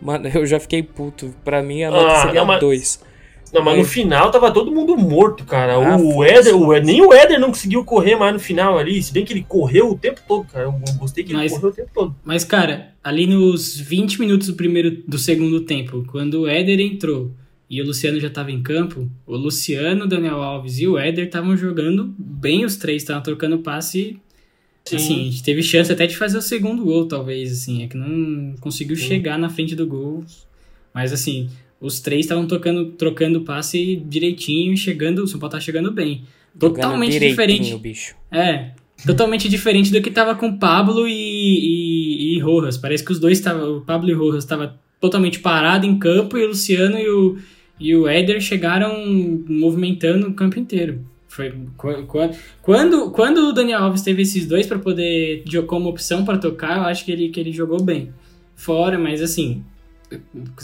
[0.00, 1.34] Mano, eu já fiquei puto.
[1.44, 3.08] Pra mim a nota Ah, seria não, mas- 2.
[3.52, 5.72] Não, mas no final tava todo mundo morto, cara.
[5.74, 6.22] Ah, o.
[6.22, 9.02] Éder, o Éder- nem o Éder não conseguiu correr mais no final ali.
[9.02, 10.64] Se bem que ele correu o tempo todo, cara.
[10.66, 12.14] Eu gostei que ele Mas- correu o tempo todo.
[12.22, 17.30] Mas, cara, ali nos 20 minutos do primeiro do segundo tempo, quando o Éder entrou
[17.70, 21.26] e o Luciano já tava em campo, o Luciano, o Daniel Alves e o Éder
[21.26, 24.18] estavam jogando bem os três, estavam trocando passe.
[24.84, 24.96] Sim.
[24.96, 27.96] Assim, a gente teve chance até de fazer o segundo gol, talvez, assim, é que
[27.96, 30.24] não conseguiu chegar na frente do gol.
[30.94, 31.50] Mas assim,
[31.80, 36.22] os três estavam tocando, trocando passe direitinho e chegando, o São Paulo tá chegando bem.
[36.58, 37.76] Totalmente diferente.
[37.76, 38.16] bicho.
[38.32, 38.70] É,
[39.06, 42.76] totalmente diferente do que tava com Pablo e, e, e Rojas.
[42.76, 43.76] Parece que os dois estavam.
[43.76, 47.38] O Pablo e o Rojas estavam totalmente parado em campo e o Luciano e o,
[47.80, 48.94] e o Éder chegaram
[49.48, 51.00] movimentando o campo inteiro.
[51.28, 52.30] Foi qu- qu-
[52.62, 56.82] quando, quando o Daniel Alves teve esses dois para poder como opção para tocar, eu
[56.84, 58.12] acho que ele, que ele jogou bem.
[58.56, 59.62] Fora, mas assim,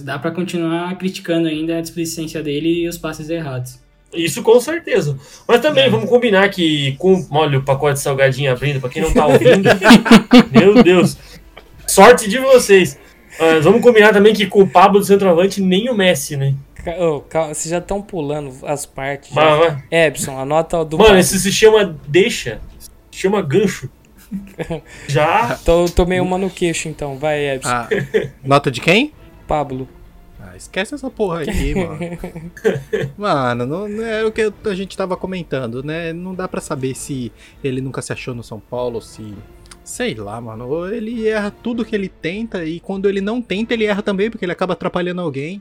[0.03, 3.79] dá para continuar criticando ainda a displicência dele e os passes errados.
[4.13, 5.19] Isso com certeza.
[5.47, 5.91] Mas também, É.
[5.91, 7.27] vamos combinar que com.
[7.31, 9.69] Olha o pacote de salgadinho abrindo, pra quem não tá ouvindo.
[10.53, 11.17] meu Deus.
[11.87, 12.99] Sorte de vocês.
[13.39, 16.55] Mas vamos combinar também que com o Pablo do centroavante, nem o Messi, né?
[17.29, 19.31] Calma, vocês já estão pulando as partes.
[19.33, 19.35] já.
[19.43, 20.99] Mas, mas- Ebson, anota do.
[20.99, 22.61] mano, isso se chama deixa.
[23.11, 23.89] Se chama gancho.
[25.07, 25.57] Já.
[25.65, 27.71] Tô, tomei uma no queixo então, vai, Ebson.
[27.71, 27.89] Ah,
[28.43, 29.13] nota de quem?
[29.47, 29.89] Pablo.
[30.41, 31.99] Ah, esquece essa porra aí, mano.
[33.17, 36.13] Mano, não, não é o que a gente tava comentando, né?
[36.13, 37.31] Não dá pra saber se
[37.63, 39.35] ele nunca se achou no São Paulo, se.
[39.85, 40.87] Sei lá, mano.
[40.93, 44.45] Ele erra tudo que ele tenta e quando ele não tenta, ele erra também, porque
[44.45, 45.61] ele acaba atrapalhando alguém.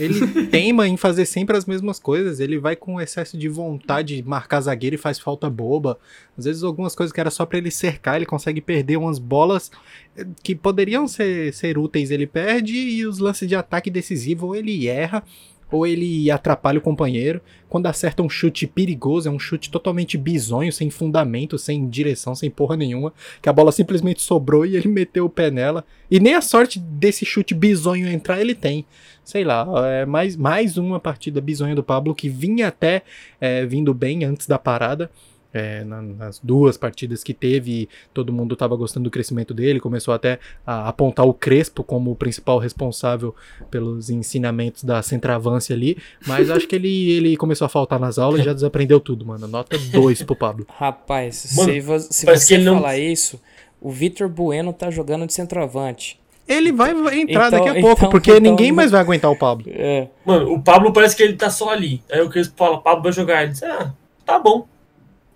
[0.00, 2.40] Ele teima em fazer sempre as mesmas coisas.
[2.40, 5.98] Ele vai com excesso de vontade de marcar zagueiro e faz falta boba.
[6.36, 9.70] Às vezes, algumas coisas que era só pra ele cercar, ele consegue perder umas bolas
[10.16, 12.74] eh, que poderiam ser, ser úteis, ele perde.
[12.74, 15.22] E os lances de ataque decisivo, ele erra,
[15.70, 17.40] ou ele atrapalha o companheiro.
[17.68, 22.50] Quando acerta um chute perigoso, é um chute totalmente bizonho, sem fundamento, sem direção, sem
[22.50, 23.12] porra nenhuma.
[23.40, 25.84] Que a bola simplesmente sobrou e ele meteu o pé nela.
[26.10, 28.84] E nem a sorte desse chute bizonho entrar ele tem.
[29.22, 33.02] Sei lá, é mais, mais uma partida bizonha do Pablo que vinha até
[33.40, 35.10] é, vindo bem antes da parada.
[35.52, 40.14] É, na- nas duas partidas que teve, todo mundo estava gostando do crescimento dele, começou
[40.14, 43.34] até a apontar o Crespo como o principal responsável
[43.70, 48.40] pelos ensinamentos da centravância ali, mas acho que ele, ele começou a faltar nas aulas
[48.40, 49.48] e já desaprendeu tudo, mano.
[49.48, 50.66] Nota 2 pro Pablo.
[50.68, 53.40] Rapaz, Mano, se, vo- se você ele não- falar isso,
[53.80, 56.20] o Vitor Bueno tá jogando de centroavante.
[56.46, 59.36] Ele vai entrar Então- daqui a pouco, então- porque então- ninguém mais vai aguentar o
[59.36, 59.66] Pablo.
[59.68, 62.02] É, Mano, o Pablo parece que ele tá só ali.
[62.10, 63.42] Aí o Crespo fala, Pablo vai jogar.
[63.42, 63.92] Ele diz, ah,
[64.24, 64.66] tá bom.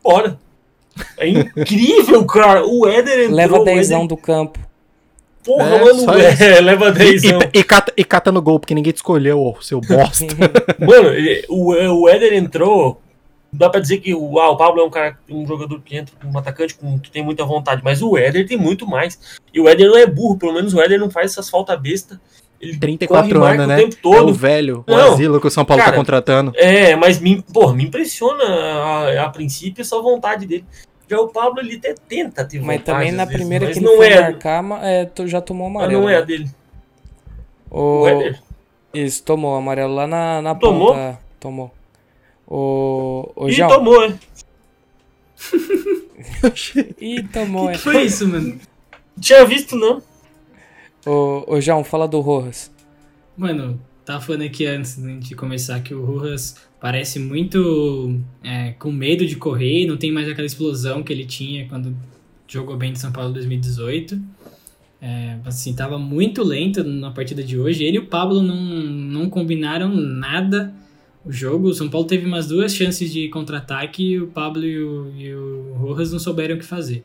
[0.05, 0.39] Bora.
[1.19, 2.65] É incrível, cara.
[2.65, 3.35] O Éder entrou.
[3.37, 4.59] leva o dezão Éder- do campo.
[5.45, 6.13] Porra, É, mano.
[6.21, 7.39] É, leva E, dezão.
[7.53, 10.25] e- e cata, e cata no gol, porque ninguém te escolheu, seu bosta.
[10.79, 11.11] Mano,
[11.49, 13.01] o, o Éder entrou.
[13.53, 15.97] Não dá pra dizer que o, ah, o Pablo é um cara, um jogador que
[15.97, 19.19] entra, um atacante com, que tem muita vontade, mas o Éder tem muito mais.
[19.53, 22.21] E o Éder não é burro, pelo menos o Éder não faz essas faltas besta.
[22.69, 23.75] Ele 34 corre e marca anos, né?
[23.75, 24.31] o tempo É todo.
[24.31, 26.53] o velho, o Não, asilo que o São Paulo tá cara, contratando.
[26.57, 30.65] É, mas me, porra, me impressiona a, a princípio essa vontade dele.
[31.09, 33.87] Já o Pablo, ele até tenta ter Mas também na vezes, primeira mas que ele
[33.87, 36.03] não foi é, marcar, ma- é, já tomou mas amarelo.
[36.03, 36.27] não é a né?
[36.27, 36.51] dele.
[37.71, 38.01] O...
[38.03, 38.43] O Éder.
[38.95, 40.95] Isso, tomou amarelo lá na, na Tomou?
[40.95, 41.19] ponta.
[41.41, 41.71] Tomou.
[42.47, 43.69] O, o João.
[43.69, 44.15] tomou, é.
[47.01, 47.75] Ih, tomou, é.
[47.77, 48.59] Foi isso, mano.
[49.21, 50.03] Tinha visto, não.
[51.07, 52.71] Ô, ô João, fala do Rojas.
[53.37, 59.27] Mano, tava falando aqui antes de começar que o Rojas parece muito é, com medo
[59.27, 61.97] de correr, não tem mais aquela explosão que ele tinha quando
[62.47, 64.21] jogou bem de São Paulo em 2018.
[65.01, 67.85] É, assim, tava muito lento na partida de hoje.
[67.85, 70.73] Ele e o Pablo não, não combinaram nada
[71.25, 71.69] o jogo.
[71.69, 75.35] O São Paulo teve umas duas chances de contra-ataque e o Pablo e o, e
[75.35, 77.05] o Rojas não souberam o que fazer.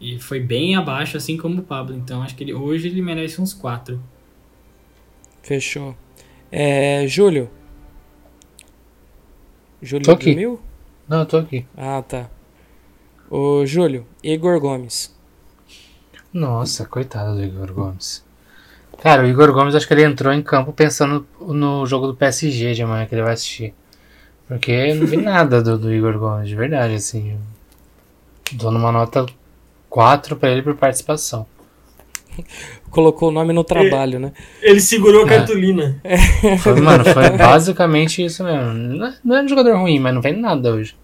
[0.00, 1.96] E foi bem abaixo, assim como o Pablo.
[1.96, 4.00] Então acho que ele, hoje ele merece uns quatro.
[5.42, 5.94] Fechou.
[6.50, 7.50] É, Júlio.
[9.82, 10.26] Júlio Tô aqui.
[10.26, 10.60] dormiu?
[11.08, 11.66] Não, eu tô aqui.
[11.76, 12.30] Ah, tá.
[13.28, 15.14] Ô, Júlio, Igor Gomes.
[16.32, 18.24] Nossa, coitado do Igor Gomes.
[19.00, 22.74] Cara, o Igor Gomes acho que ele entrou em campo pensando no jogo do PSG
[22.74, 23.74] de amanhã que ele vai assistir.
[24.48, 27.38] Porque eu não vi nada do, do Igor Gomes, de verdade, assim.
[28.52, 29.26] Dou numa nota
[29.94, 31.46] 4 pra ele por participação.
[32.90, 34.32] Colocou o nome no trabalho, né?
[34.60, 35.28] Ele segurou a É.
[35.38, 36.00] cartolina.
[36.60, 38.72] Foi, mano, foi basicamente isso mesmo.
[38.72, 40.96] Não é, não é um jogador ruim, mas não vem nada hoje.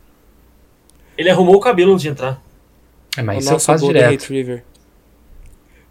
[1.16, 2.42] Ele arrumou o cabelo antes de entrar.
[3.16, 4.10] É, mas o isso eu faço direto.
[4.10, 4.64] Retriever.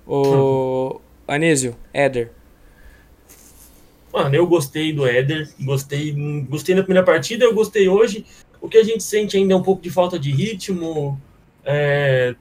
[0.06, 2.32] O Anísio, Éder.
[4.12, 6.12] Mano, eu gostei do Éder, gostei,
[6.50, 8.26] gostei na primeira partida, eu gostei hoje.
[8.60, 11.20] O que a gente sente ainda é um pouco de falta de ritmo,
[11.64, 12.36] é,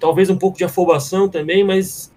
[0.00, 2.12] talvez um pouco de afobação também, mas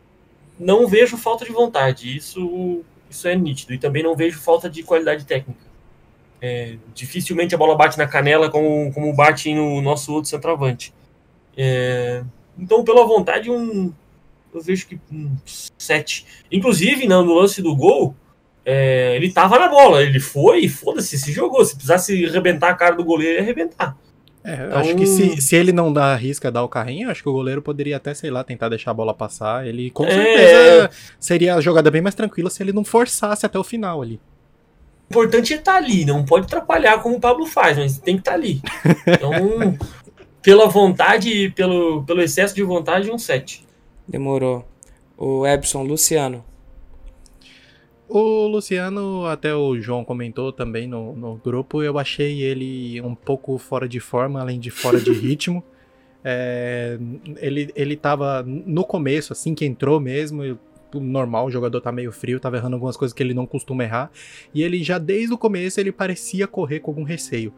[0.57, 2.15] não vejo falta de vontade.
[2.15, 3.73] Isso, isso é nítido.
[3.73, 5.61] E também não vejo falta de qualidade técnica.
[6.41, 10.93] É, dificilmente a bola bate na canela como, como bate no nosso outro centroavante.
[11.55, 12.23] É,
[12.57, 13.93] então, pela vontade, um,
[14.53, 15.35] eu vejo que um
[15.77, 16.25] 7.
[16.51, 18.15] Inclusive, no lance do gol,
[18.65, 21.63] é, ele tava na bola, ele foi e foda-se, se jogou.
[21.65, 23.97] Se precisasse arrebentar a cara do goleiro, ia arrebentar.
[24.43, 27.23] É, eu Então- acho que se, se ele não dá arrisca dar o carrinho, acho
[27.23, 29.65] que o goleiro poderia até, sei lá, tentar deixar a bola passar.
[29.65, 30.11] Ele com É.
[30.11, 34.19] certeza seria a jogada bem mais tranquila se ele não forçasse até o final ali.
[35.09, 38.21] O importante é estar ali, não pode atrapalhar como o Pablo faz, mas tem que
[38.21, 38.61] estar ali.
[39.07, 39.31] Então,
[40.41, 43.65] pela vontade e pelo, pelo excesso de vontade, um 7.
[44.07, 44.65] Demorou.
[45.17, 46.43] O Ebson, Luciano.
[48.15, 53.57] O Luciano, até o João comentou também no, no grupo, eu achei ele um pouco
[53.57, 55.63] fora de forma, além de fora de ritmo.
[56.23, 56.99] É,
[57.37, 60.43] ele, ele tava no começo, assim que entrou mesmo,
[60.93, 64.11] normal, o jogador tá meio frio, tava errando algumas coisas que ele não costuma errar.
[64.53, 67.51] E ele já desde o começo ele parecia correr com algum receio.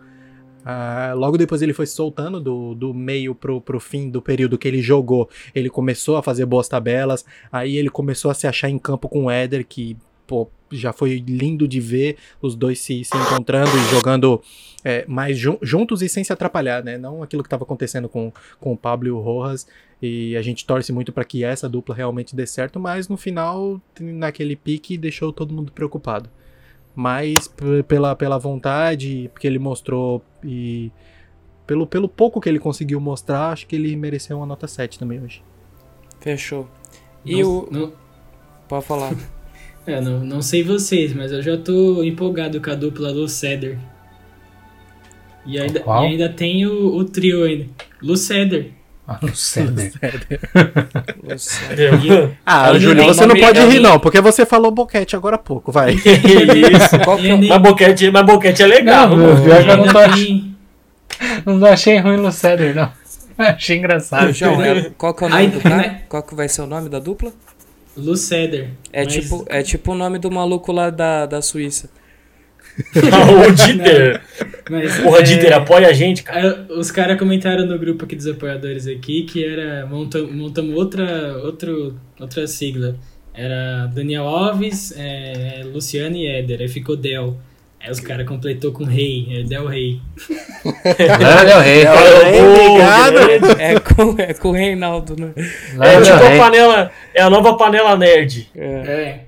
[0.63, 4.58] Ah, logo depois ele foi se soltando do, do meio pro, pro fim do período
[4.58, 5.30] que ele jogou.
[5.54, 7.26] Ele começou a fazer boas tabelas.
[7.52, 11.17] Aí ele começou a se achar em campo com o Éder, que pô, já foi
[11.19, 14.41] lindo de ver os dois se, se encontrando e jogando
[14.83, 16.97] é, mais jun- juntos e sem se atrapalhar, né?
[16.97, 19.67] Não aquilo que estava acontecendo com, com o Pablo e o Rojas.
[20.01, 23.79] E a gente torce muito para que essa dupla realmente dê certo, mas no final,
[23.99, 26.29] naquele pique, deixou todo mundo preocupado.
[26.93, 27.47] Mas
[27.88, 30.91] pela, pela vontade que ele mostrou e
[31.67, 35.21] pelo, pelo pouco que ele conseguiu mostrar, acho que ele mereceu uma nota 7 também
[35.21, 35.43] hoje.
[36.19, 36.67] Fechou.
[37.25, 37.67] E não, o.
[37.71, 37.93] não,
[38.67, 39.13] Pode falar.
[39.88, 43.78] é, não, não sei vocês, mas eu já tô empolgado com a dupla do Ceder.
[45.45, 47.65] E ainda, e ainda tem o, o trio ainda.
[48.02, 48.71] Lu Ceder.
[49.08, 49.30] Ah, né?
[51.24, 52.36] Luciano.
[52.45, 55.71] Ah, Ele Júlio, você não pode rir não, porque você falou boquete agora há pouco,
[55.71, 55.93] vai.
[55.93, 57.00] Isso.
[57.04, 59.10] Qual que é Mas boquete, mas boquete é legal.
[59.10, 59.43] Não, mano.
[59.43, 60.56] que eu não tô tem-
[61.45, 62.91] Não achei ruim no Ceder, não.
[63.38, 64.30] Achei engraçado.
[64.30, 65.76] Ô, João, é- qual que é o nome do cara?
[65.76, 66.02] né?
[66.08, 67.32] Qual que vai ser o nome da dupla?
[67.95, 68.69] Lu Ceder.
[68.91, 71.89] É, Mas- tipo, é tipo o nome do maluco lá da, da Suíça.
[72.95, 74.21] o Dieter.
[74.69, 76.65] Mas, Porra, é, Dieter, apoia a gente, cara.
[76.69, 79.86] é, Os caras comentaram no grupo aqui dos apoiadores aqui que era.
[79.86, 82.97] Montamos, montamos outra, outro, outra sigla.
[83.34, 86.62] Era Daniel Alves, é, Luciano e Éder.
[86.62, 87.38] Aí ficou Del.
[87.86, 90.02] Aí os caras completou com Rei, é Del Rei.
[90.65, 91.86] Lana Del Rey.
[91.86, 93.62] obrigado.
[93.62, 95.32] É com, é com o Reinaldo, né?
[95.38, 96.39] É Lana tipo a Rey.
[96.39, 98.50] panela, é a nova panela nerd.
[98.56, 98.65] É.
[98.67, 99.26] É.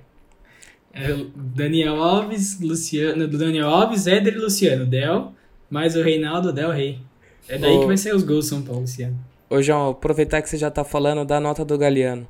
[1.00, 3.28] É Daniel Alves, Luciano.
[3.28, 4.88] Do Daniel Alves, Éder e Luciano.
[4.88, 5.34] Del,
[5.70, 6.98] mais o Reinaldo, Del Rei.
[7.48, 7.82] É daí Ô.
[7.82, 9.20] que vai ser os gols São Paulo esse ano.
[9.52, 12.28] Ô, João, aproveitar que você já tá falando da nota do Galeano.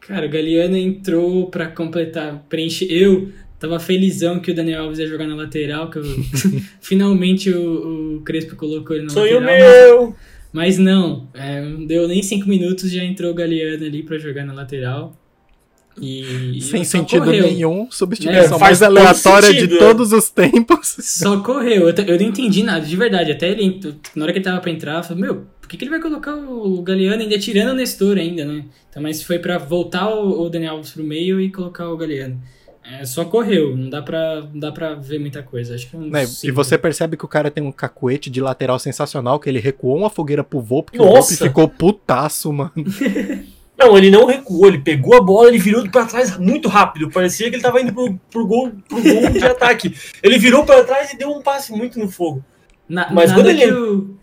[0.00, 2.86] Cara, o Galeano entrou pra completar, preencher.
[2.90, 6.04] Eu tava felizão que o Daniel Alves ia jogar na lateral, que eu...
[6.80, 10.02] finalmente o, o Crespo colocou ele na Sonho lateral.
[10.02, 10.16] meu.
[10.52, 14.44] Mas não, é, não deu nem cinco minutos, já entrou o Galeano ali pra jogar
[14.46, 15.14] na lateral.
[16.00, 17.44] E Sem sentido correu.
[17.44, 20.96] nenhum, substituição É, faz aleatória sentido, de todos os tempos.
[21.00, 21.88] Só correu.
[21.88, 23.32] Eu, eu não entendi nada, de verdade.
[23.32, 23.80] Até ele,
[24.14, 26.00] na hora que ele tava pra entrar, eu falei, meu, por que, que ele vai
[26.00, 28.64] colocar o Galeano ainda tirando o Nestor ainda, né?
[28.88, 32.40] Então, mas foi pra voltar o, o Daniel Alves pro meio e colocar o Galeano.
[32.90, 35.74] É, só correu, não dá pra, não dá pra ver muita coisa.
[35.74, 36.54] Acho que é um Né, E cinco.
[36.54, 40.08] você percebe que o cara tem um cacuete de lateral sensacional, que ele recuou uma
[40.08, 41.34] fogueira pro Volpe, que o Nossa!
[41.34, 42.72] Volpe ficou putaço, mano.
[43.80, 47.08] Não, ele não recuou, ele pegou a bola, ele virou pra trás muito rápido.
[47.12, 49.94] Parecia que ele tava indo pro, pro gol, pro gol de ataque.
[50.20, 52.44] Ele virou pra trás e deu um passe muito no fogo.
[52.88, 54.16] Na- mas nada, quando ele- que o,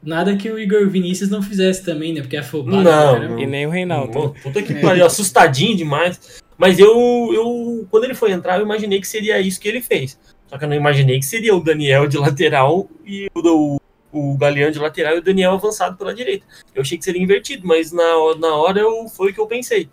[0.00, 2.20] nada que o Igor Vinícius não fizesse também, né?
[2.20, 2.76] Porque é afobado.
[2.84, 3.28] Não, cara.
[3.30, 3.38] não.
[3.40, 4.12] E nem o Reinaldo.
[4.12, 6.40] Pô, Puta que pariu, assustadinho demais.
[6.60, 6.94] Mas eu,
[7.32, 10.18] eu, quando ele foi entrar, eu imaginei que seria isso que ele fez.
[10.46, 13.80] Só que eu não imaginei que seria o Daniel de lateral e o, o,
[14.12, 16.44] o Galeão de lateral e o Daniel avançado pela direita.
[16.74, 19.46] Eu achei que seria invertido, mas na, hora- na hora eu, foi o que eu
[19.46, 19.88] pensei.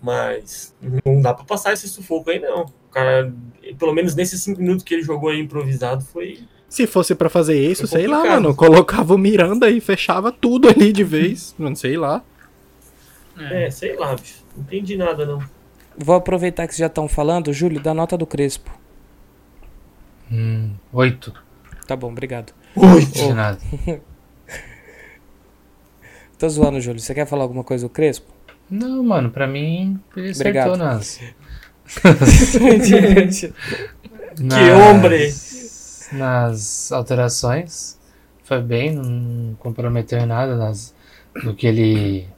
[0.00, 0.72] Mas
[1.04, 2.66] não dá pra passar esse sufoco aí, não.
[2.66, 3.32] O cara,
[3.76, 6.38] pelo menos nesses cinco minutos que ele jogou aí improvisado, foi.
[6.68, 10.92] Se fosse pra fazer isso, sei lá, mano, colocava o Miranda e fechava tudo ali
[10.92, 11.54] de vez.
[11.58, 12.22] Não sei lá.
[13.50, 14.44] É, sei lá, bicho.
[14.56, 15.55] Não entendi nada, não.
[15.98, 18.70] Vou aproveitar que vocês já estão falando, Júlio, da nota do Crespo.
[20.30, 21.32] Hum, oito.
[21.86, 22.52] Tá bom, obrigado.
[23.12, 23.58] De nada.
[26.38, 27.00] Tô zoando, Júlio.
[27.00, 28.30] Você quer falar alguma coisa do Crespo?
[28.68, 30.76] Não, mano, pra mim ele acertou Obrigado.
[30.84, 31.20] nas,
[34.36, 35.32] Que hombre!
[36.12, 37.96] nas alterações.
[38.44, 40.94] Foi bem, não comprometeu em nada nas,
[41.42, 42.28] do que ele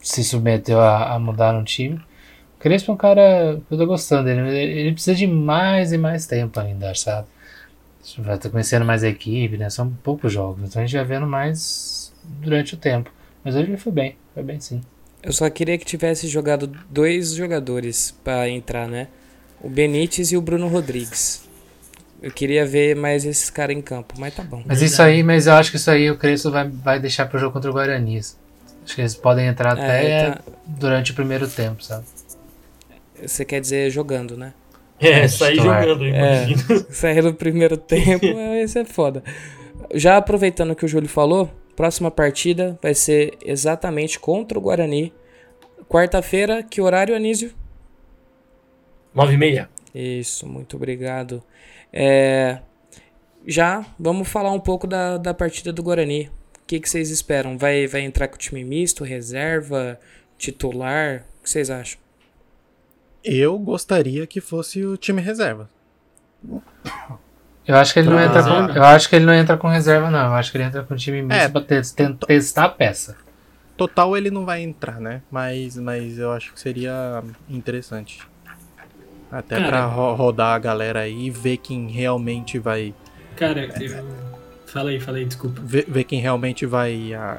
[0.00, 2.00] se submeteu a, a mudar no time.
[2.58, 6.26] Crespo é um cara que eu tô gostando dele, ele, precisa de mais e mais
[6.26, 7.28] tempo ainda, sabe?
[8.18, 9.68] Vai estar conhecendo mais a equipe, né?
[9.68, 13.10] São poucos jogos, então a gente vai vendo mais durante o tempo.
[13.44, 14.80] Mas hoje ele foi bem, foi bem sim.
[15.22, 19.08] Eu só queria que tivesse jogado dois jogadores pra entrar, né?
[19.60, 21.48] O Benítez e o Bruno Rodrigues.
[22.22, 24.62] Eu queria ver mais esses caras em campo, mas tá bom.
[24.66, 27.38] Mas isso aí, mas eu acho que isso aí o Crespo vai, vai deixar pro
[27.38, 28.18] jogo contra o Guarani.
[28.18, 32.04] Acho que eles podem entrar até É, tá- durante o primeiro tempo, sabe?
[33.22, 34.52] Você quer dizer jogando, né?
[34.98, 36.44] É, sair jogando, eu É.
[36.50, 36.86] imagino.
[36.90, 38.24] Sair no primeiro tempo,
[38.62, 39.22] esse é foda.
[39.94, 45.12] Já aproveitando o que o Júlio falou, próxima partida vai ser exatamente contra o Guarani.
[45.88, 47.52] Quarta-feira, que horário, Anísio?
[49.14, 49.68] 9 e meia.
[49.94, 51.42] Isso, muito obrigado.
[51.92, 52.58] É,
[53.46, 56.30] já vamos falar um pouco da, da partida do Guarani.
[56.62, 57.56] O que, que vocês esperam?
[57.56, 60.00] Vai, vai entrar com time misto, reserva,
[60.36, 61.24] titular?
[61.38, 62.00] O que vocês acham?
[63.26, 65.68] Eu gostaria que fosse o time reserva.
[67.66, 68.78] Eu acho que ele não entra com, reserva?
[68.78, 70.26] eu acho que ele não entra com reserva não.
[70.26, 71.80] Eu acho que ele entra com time misto É.
[71.96, 73.16] ten- testar a peça.
[73.76, 75.20] Total ele não vai entrar, né?
[75.30, 78.20] Mas, mas eu acho que seria interessante.
[79.30, 79.68] Até Cara.
[79.68, 82.94] pra ro- rodar a galera aí e ver quem realmente vai.
[83.34, 84.06] Cara, eu...
[84.66, 85.60] Fala aí, fala aí, desculpa.
[85.64, 87.38] Ver, ver quem realmente vai ah,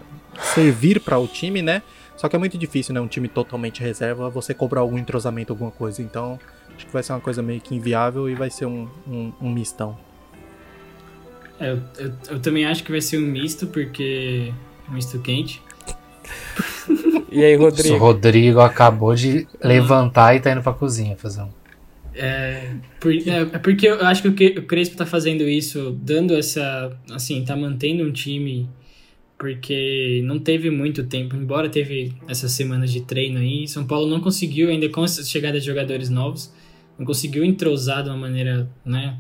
[0.53, 1.81] servir para o time, né?
[2.17, 2.99] Só que é muito difícil, né?
[2.99, 6.01] Um time totalmente reserva, você cobrar algum entrosamento, alguma coisa.
[6.01, 6.37] Então,
[6.75, 9.49] acho que vai ser uma coisa meio que inviável e vai ser um, um, um
[9.51, 9.95] mistão.
[11.59, 14.51] É, eu, eu, eu também acho que vai ser um misto, porque.
[14.89, 15.61] Um misto quente.
[17.29, 17.97] E aí, O Rodrigo?
[17.97, 21.49] Rodrigo acabou de levantar e tá indo pra cozinha fazer um.
[22.15, 25.91] É, por- é, é porque eu acho que o que- o Crespo tá fazendo isso,
[26.01, 26.97] dando essa.
[27.11, 28.67] Assim, tá mantendo um time.
[29.37, 34.19] Porque não teve muito tempo, embora teve essas semanas de treino aí, São Paulo não
[34.19, 36.51] conseguiu, ainda com a chegada de jogadores novos,
[36.97, 39.17] não conseguiu entrosar de uma maneira, né,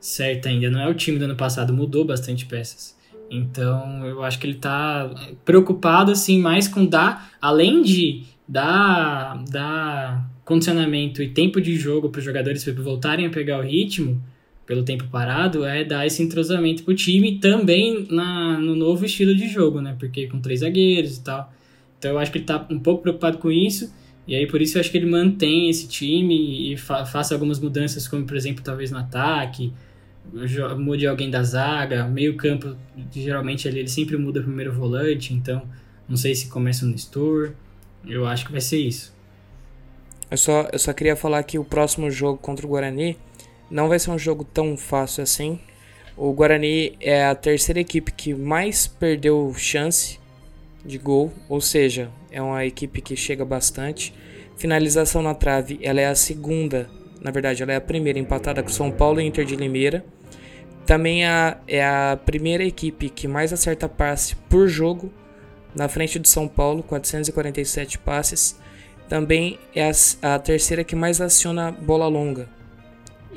[0.00, 0.68] certa ainda.
[0.70, 2.98] Não é o time do ano passado, mudou bastante peças.
[3.30, 5.10] Então, eu acho que ele tá
[5.44, 12.20] preocupado, assim, mais com dar, além de dar, dar condicionamento e tempo de jogo para
[12.20, 14.20] os jogadores voltarem a pegar o ritmo,
[14.68, 19.48] pelo tempo parado, é dar esse entrosamento pro time também na, no novo estilo de
[19.48, 19.96] jogo, né?
[19.98, 21.50] Porque com três zagueiros e tal.
[21.98, 23.90] Então eu acho que ele tá um pouco preocupado com isso.
[24.26, 27.58] E aí por isso eu acho que ele mantém esse time e fa faça algumas
[27.58, 29.72] mudanças, como por exemplo, talvez no ataque,
[30.76, 32.76] mude alguém da zaga, meio campo,
[33.10, 35.62] geralmente ele, ele sempre muda o primeiro volante, então
[36.06, 37.52] não sei se começa no Nestor.
[38.06, 39.16] Eu acho que vai ser isso.
[40.30, 43.16] Eu só, eu só queria falar que o próximo jogo contra o Guarani
[43.70, 45.60] não vai ser um jogo tão fácil assim.
[46.16, 50.18] O Guarani é a terceira equipe que mais perdeu chance
[50.84, 54.12] de gol, ou seja, é uma equipe que chega bastante.
[54.56, 56.90] Finalização na trave, ela é a segunda,
[57.20, 60.04] na verdade, ela é a primeira empatada com São Paulo e Inter de Limeira.
[60.86, 65.12] Também é a, primeira equipe que mais acerta passe por jogo,
[65.74, 68.58] na frente do São Paulo, 447 passes.
[69.08, 69.90] também é
[70.22, 72.57] a terceira que mais aciona bola longa.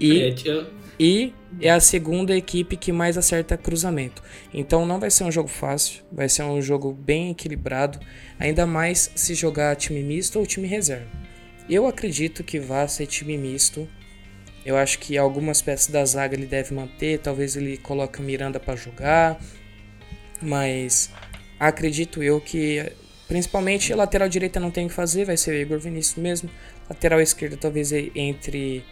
[0.02, 4.22] E, É, e é a segunda equipe que mais acerta cruzamento.
[4.54, 8.00] Então não vai ser um jogo fácil, vai ser um jogo bem equilibrado,
[8.40, 11.08] ainda mais se jogar time misto ou time reserva.
[11.70, 13.88] Eu acredito que vá ser time misto.
[14.66, 18.60] Eu acho que algumas peças da zaga ele deve manter, talvez ele coloque o Miranda
[18.60, 19.40] para jogar,
[20.40, 21.10] mas
[21.60, 22.92] acredito eu que
[23.28, 26.50] principalmente lateral direita não tem o que fazer, vai ser o Igor Vinícius mesmo.
[26.88, 28.84] Lateral esquerda talvez entre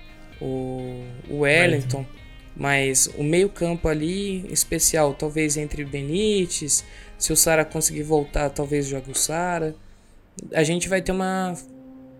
[0.41, 2.05] o, o Wellington,
[2.55, 6.83] mas o meio-campo ali, especial, talvez entre Benítez,
[7.17, 9.75] se o Sara conseguir voltar, talvez jogue o Sara.
[10.53, 11.55] A gente vai ter uma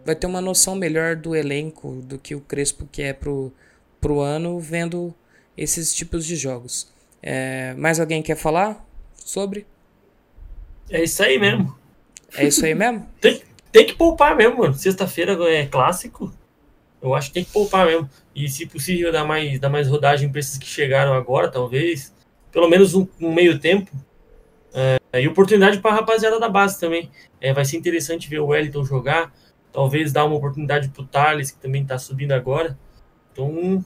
[0.06, 3.54] vai ter uma noção melhor do elenco do que o Crespo quer pro,
[4.02, 5.14] pro ano vendo
[5.56, 6.92] esses tipos de jogos.
[7.22, 8.84] É, mais alguém quer falar
[9.16, 9.68] sobre?
[10.90, 11.78] É isso aí mesmo.
[12.36, 13.06] É isso aí mesmo?
[13.22, 13.42] Tem,
[13.72, 14.74] tem que poupar mesmo, mano.
[14.74, 16.34] Sexta-feira é clássico.
[17.02, 18.10] Eu acho que tem que poupar mesmo.
[18.36, 22.14] E se possível, dar mais, dar mais rodagem para esses que chegaram agora, talvez.
[22.52, 23.92] Pelo menos um, um meio tempo.
[24.74, 27.10] É, e oportunidade para a rapaziada da base também.
[27.40, 29.34] É, vai ser interessante ver o Wellington jogar.
[29.72, 32.78] Talvez dar uma oportunidade pro Thales, que também tá subindo agora.
[33.32, 33.84] Então,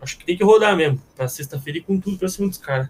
[0.00, 1.00] acho que tem que rodar mesmo.
[1.14, 2.88] Pra sexta-feira e com tudo pra cima dos caras.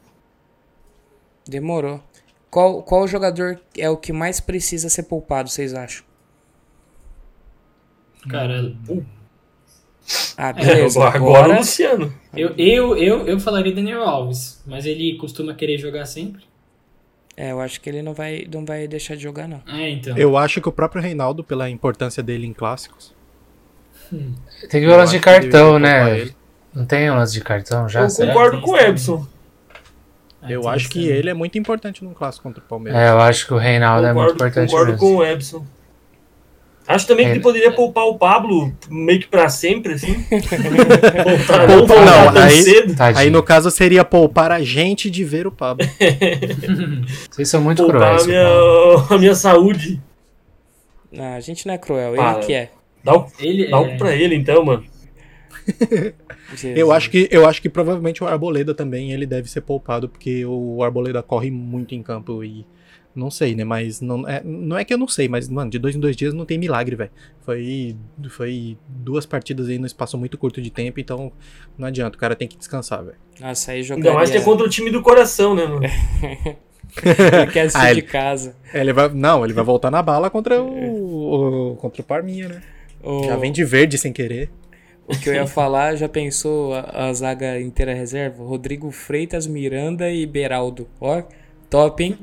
[1.46, 2.02] Demorou.
[2.50, 6.04] Qual, qual jogador é o que mais precisa ser poupado, vocês acham?
[8.28, 8.74] cara,
[10.36, 10.98] Ah, beleza.
[11.00, 12.12] agora, agora o Agora, Luciano.
[12.36, 16.42] eu, eu, eu, eu falaria Daniel Alves, mas ele costuma querer jogar sempre.
[17.36, 19.62] é, eu acho que ele não vai, não vai deixar de jogar, não.
[19.66, 20.16] É, então.
[20.16, 23.14] Eu acho que o próprio Reinaldo, pela importância dele em clássicos.
[24.10, 26.28] Tem que ver o lance de cartão, né?
[26.74, 28.02] Não tem o lance de cartão já?
[28.02, 28.32] Eu será?
[28.32, 29.26] concordo com o Ebson.
[30.46, 33.00] Eu tem acho que ele é muito importante no clássico contra o Palmeiras.
[33.00, 35.06] É, eu acho que o Reinaldo é muito Concordo, importante concordo mesmo.
[35.08, 35.66] com o Ebson.
[36.86, 40.12] Acho também que Ele- ele poderia poupar o Pablo meio que pra sempre, assim.
[41.66, 42.94] Voltar, Não, não aí- cedo.
[42.94, 43.18] Tadinho.
[43.20, 45.86] Aí no caso seria poupar a gente de ver o Pablo.
[47.30, 48.22] Vocês são muito Poupar cruéis.
[48.24, 50.00] a minha, a minha saúde.
[51.10, 52.36] Não, a gente não é cruel, Para.
[52.38, 52.70] ele que é.
[53.02, 53.80] Dá o, Ele dá é...
[53.80, 54.84] o pra ele, então, mano.
[56.74, 60.44] Eu acho que eu acho que provavelmente o Arboleda também ele deve ser poupado porque
[60.44, 62.66] o Arboleda corre muito em campo e
[63.14, 63.64] não sei, né?
[63.64, 66.16] Mas não é, não é que eu não sei, mas mano, de dois em dois
[66.16, 67.10] dias não tem milagre, velho.
[67.42, 67.96] Foi
[68.28, 71.32] foi duas partidas aí no espaço muito curto de tempo, então
[71.78, 73.16] não adianta, o cara tem que descansar, velho.
[73.40, 75.82] Nossa, aí Ainda mais que é contra o time do coração, né, mano?
[77.04, 78.56] Ele quer assistir Ah, de ele- casa.
[78.72, 82.48] É, Ele vai, não, ele vai voltar na bala contra o, o- contra o Parminha,
[82.48, 82.62] né?
[83.02, 84.48] O, Já vem de verde sem querer.
[85.06, 88.44] o que eu ia falar, já pensou a, a zaga inteira reserva?
[88.44, 90.86] Rodrigo Freitas, Miranda e Beraldo.
[91.00, 91.22] Ó,
[91.74, 92.18] top, hein?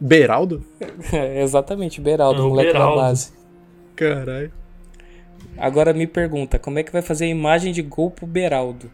[0.00, 0.64] Beraldo?
[1.42, 2.96] Exatamente, Beraldo, Não, moleque Beraldo.
[2.96, 3.32] da base.
[3.94, 4.50] Caralho.
[5.58, 8.90] Agora me pergunta, como é que vai fazer a imagem de gol pro Beraldo?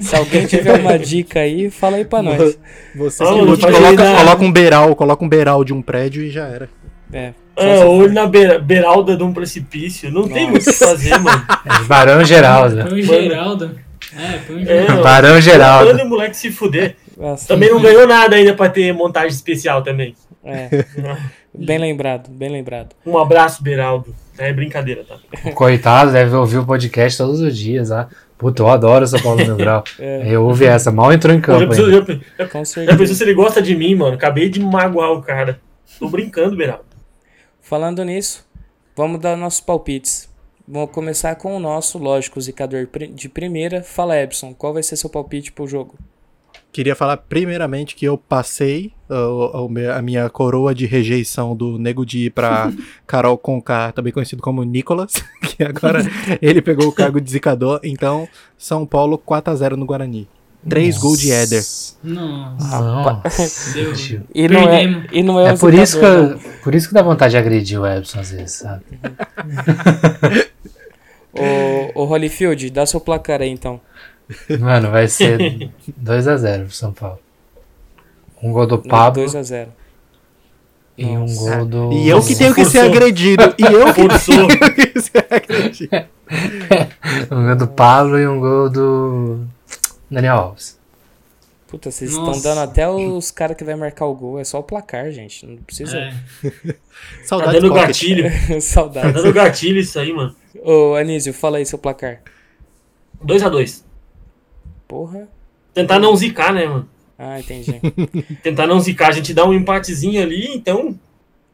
[0.00, 2.58] Se alguém tiver uma dica aí, fala aí pra nós.
[2.96, 6.46] Você Ah, coloca, na- coloca um beiral, coloca um beiral de um prédio e já
[6.46, 6.68] era.
[7.12, 10.10] É, É, ou na beira, beiralda de um precipício.
[10.10, 11.44] Não tem muito o que fazer, mano.
[11.64, 12.84] É Barão Geraldo.
[12.88, 13.78] Põe o Geraldo.
[14.16, 15.02] É, põe o É, Geraldo.
[15.02, 15.90] Barão Geraldo.
[15.92, 16.96] Manda o moleque se fuder.
[17.16, 20.14] Nossa, Também não ganhou nada ainda pra ter montagem especial também.
[20.44, 20.68] é.
[21.58, 22.94] Bem lembrado, bem lembrado.
[23.06, 24.14] Um abraço, Beraldo.
[24.36, 25.16] É brincadeira, tá?
[25.54, 28.10] Coitado, deve ouvir o podcast todos os dias lá.
[28.36, 29.82] Puta, eu adoro São Paulo Mil Grau.
[29.98, 30.22] É.
[30.28, 31.96] Eu ouvi essa, mal entrou em Já campo pensou, ainda.
[31.96, 33.14] já, já- Com já pensou certeza.
[33.14, 34.16] se ele gosta de mim, mano?
[34.16, 35.58] Acabei de magoar o cara.
[35.98, 36.84] Tô brincando, Beraldo.
[37.62, 38.46] Falando nisso,
[38.94, 40.28] vamos dar nossos palpites.
[40.68, 43.82] Vamos começar com o nosso, lógico, zicador de primeira.
[43.82, 45.94] Fala, Epson, qual vai ser seu palpite pro jogo?
[46.76, 51.78] Queria falar primeiramente que eu passei uh, o me- a minha coroa de rejeição do
[51.78, 52.70] Nego de ir pra
[53.06, 56.00] Carol Conká, também conhecido como Nicolas, que agora
[56.42, 57.80] ele pegou o cargo de zicador.
[57.82, 60.28] Então, São Paulo 4x0 no Guarani.
[60.68, 61.62] Três gols de Éder.
[62.04, 64.22] Nossa, Nossa.
[64.34, 66.94] E não é, e não é, É o por isso, que eu, por isso que
[66.94, 68.84] dá vontade de agredir o Ebson às vezes, sabe?
[71.94, 73.80] Ô, ô Holyfield, dá seu placar aí então.
[74.58, 75.38] Mano, vai ser
[76.02, 77.18] 2x0 pro São Paulo.
[78.42, 79.68] Um gol do Pablo 2x0.
[80.98, 81.92] e um gol do.
[81.92, 83.54] E eu que tenho que ser agredido.
[83.58, 84.46] E eu que Forçou.
[84.48, 86.06] tenho que ser agredido.
[87.30, 89.44] Um gol do Pablo e um gol do
[90.10, 90.76] Daniel Alves.
[91.68, 92.42] Puta, vocês estão Nossa.
[92.42, 94.38] dando até os caras que vai marcar o gol.
[94.40, 95.46] É só o placar, gente.
[95.46, 95.96] Não precisa.
[95.98, 96.10] É.
[96.42, 96.74] Tá
[97.24, 98.24] Saudades dando gatilho.
[98.48, 99.12] Tá Saudades.
[99.12, 100.34] dando gatilho isso aí, mano.
[100.64, 102.20] Ô, Anísio, fala aí seu placar.
[103.24, 103.82] 2x2.
[104.86, 105.28] Porra.
[105.74, 106.88] Tentar não zicar, né, mano?
[107.18, 107.80] Ah, entendi.
[108.42, 109.08] Tentar não zicar.
[109.08, 110.98] A gente dá um empatezinho ali, então.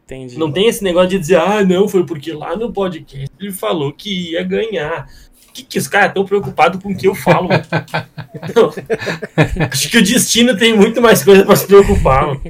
[0.05, 0.39] Entendi.
[0.39, 3.93] Não tem esse negócio de dizer, ah, não, foi porque lá no podcast ele falou
[3.93, 5.09] que ia ganhar.
[5.53, 7.49] Que, que os caras estão preocupados com o que eu falo?
[7.49, 8.73] Não.
[9.71, 12.27] Acho que o destino tem muito mais coisa para se preocupar.
[12.29, 12.41] mano.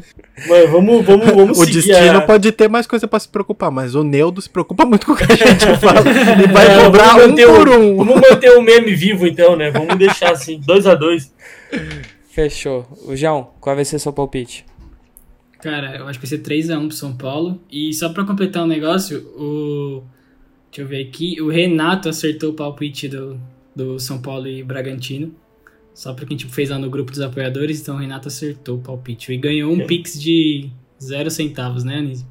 [0.48, 3.70] Mas vamos, vamos, vamos O seguir destino a- pode ter mais coisa pra se preocupar,
[3.70, 6.00] mas o Neudo se preocupa muito com o que a gente fala.
[6.38, 7.96] Ele vai É, cobrar vamos um manter por o- um.
[7.96, 9.70] Vamos manter o meme vivo então, né?
[9.70, 11.32] Vamos deixar assim, 2 a 2
[12.30, 12.86] Fechou.
[13.06, 14.64] O João, qual vai ser seu palpite?
[15.60, 17.60] Cara, eu acho que vai ser 3x1 pro São Paulo.
[17.70, 20.02] E só pra completar um negócio, o.
[20.72, 21.40] Deixa eu ver aqui.
[21.40, 23.38] O Renato acertou o palpite do,
[23.76, 25.34] do São Paulo e Bragantino.
[25.94, 28.80] Só porque a gente fez lá no grupo dos apoiadores, então o Renato acertou o
[28.80, 29.30] palpite.
[29.30, 30.70] E ganhou um pix de
[31.02, 32.26] zero centavos, né, Anísio?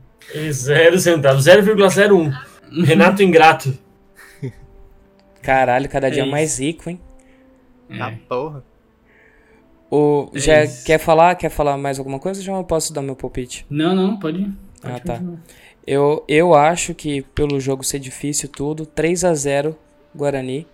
[0.52, 2.32] Zero centavos, 0,01.
[2.84, 3.78] Renato Ingrato.
[5.44, 6.32] Caralho, cada É dia isso.
[6.32, 7.00] mais rico, hein?
[7.90, 8.00] É.
[8.02, 8.64] Ah, porra.
[9.92, 10.86] O, É já isso.
[10.86, 11.36] quer falar?
[11.36, 12.42] Quer falar mais alguma coisa?
[12.42, 13.66] Já eu posso dar meu palpite.
[13.70, 14.40] Não, não, pode.
[14.44, 14.54] pode
[14.96, 15.14] Ah, tá.
[15.16, 15.40] continuar.
[15.86, 19.76] Eu, eu acho que pelo jogo ser difícil e tudo, 3 a 0
[20.16, 20.68] Guarani.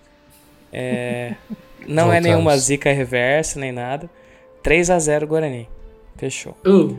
[0.71, 1.35] É,
[1.87, 4.09] não é nenhuma zica reversa nem nada.
[4.63, 5.67] 3 a 0 Guarani.
[6.17, 6.57] Fechou.
[6.65, 6.95] Ô,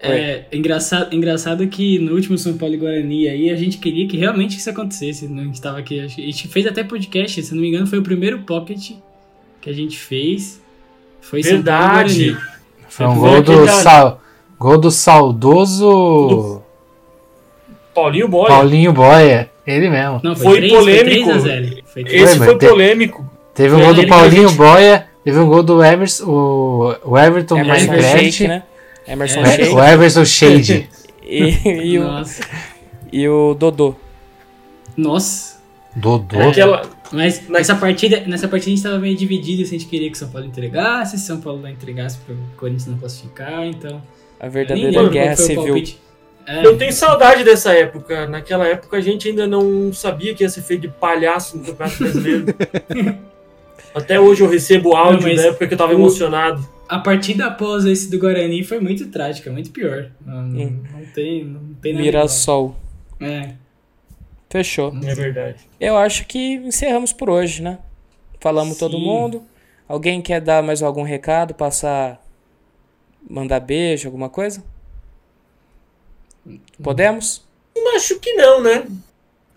[0.00, 4.16] é engraçado, engraçado que no último São Paulo e Guarani aí a gente queria que
[4.16, 5.28] realmente isso acontecesse.
[5.28, 6.00] Não estava aqui.
[6.00, 8.92] A gente fez até podcast, se não me engano, foi o primeiro pocket
[9.60, 10.60] que a gente fez.
[11.20, 12.30] Foi São Paulo e Verdade.
[12.32, 12.52] Guarani.
[12.88, 14.22] Foi um Foi gol do, sal,
[14.58, 16.61] gol do saudoso
[17.94, 18.48] Paulinho Boy.
[18.48, 19.50] Paulinho Boia.
[19.66, 20.20] Ele mesmo.
[20.24, 21.04] Não, Foi foi, 3, polêmico.
[21.04, 21.76] Foi 3 a 0.
[21.86, 23.30] Foi 3 Esse Foi, foi mas te- polêmico.
[23.54, 25.06] Teve um gol do Paulinho gente- Boia.
[25.24, 28.32] Teve um gol do Emerson, o, o Everton Emerson Minecraft.
[28.32, 28.62] Shake, né?
[29.06, 29.74] Emerson É, Shake.
[29.74, 30.88] O Everson Shade.
[31.24, 31.56] E,
[31.92, 32.42] e, o, Nossa.
[33.12, 33.94] e o Dodô.
[34.96, 35.60] Nossa.
[35.94, 36.40] Dodô.
[36.48, 36.82] Aquela,
[37.12, 40.16] Mas nessa partida, nessa partida a gente tava meio dividido se a gente queria que
[40.16, 44.02] o São Paulo entregasse, se o São Paulo não entregasse pro Corinthians não classificar, então.
[44.40, 45.62] A verdadeira guerra o civil.
[45.64, 45.98] palpite.
[46.46, 48.26] É, Eu tenho saudade dessa época.
[48.26, 51.98] Naquela época a gente ainda não sabia que ia ser feito de palhaço no Campeonato
[51.98, 52.46] Brasileiro.
[53.94, 56.66] Até hoje eu recebo áudio Não, da época que eu tava o- emocionado.
[56.88, 60.10] a partida após esse do Guarani foi muito trágica, muito pior.
[60.24, 60.82] Não, Hum.
[60.92, 62.74] não tem, não tem nada Mirassol.
[63.20, 63.50] É.
[64.50, 64.94] Fechou.
[65.04, 65.56] É verdade.
[65.80, 67.78] Eu acho que encerramos por hoje, né?
[68.40, 69.04] Falamos todo Sim.
[69.04, 69.42] mundo.
[69.88, 71.54] Alguém quer dar mais algum recado?
[71.54, 72.20] Passar.
[73.28, 74.62] Mandar beijo, alguma coisa?
[76.82, 77.46] Podemos?
[77.96, 78.86] Acho que não, né?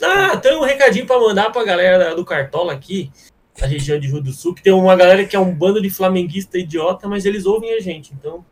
[0.02, 3.12] Ah, tem um recadinho pra mandar pra galera do Cartola aqui,
[3.60, 5.90] da região de Rio do Sul, que tem uma galera que é um bando de
[5.90, 8.46] flamenguista idiota, mas eles ouvem a gente, então.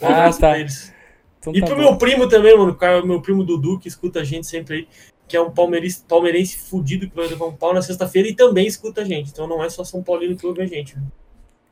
[0.00, 0.58] um Ah, tá.
[0.58, 0.92] eles.
[1.40, 1.82] Então E tá pro bom.
[1.82, 4.88] meu primo também, mano, o cara- meu primo Dudu, que escuta a gente sempre aí,
[5.28, 8.66] que é um palmeirense, palmeirense fudido que vai levar um pau na sexta-feira e também
[8.66, 9.30] escuta a gente.
[9.30, 10.96] Então não é só São Paulino que ouve a gente.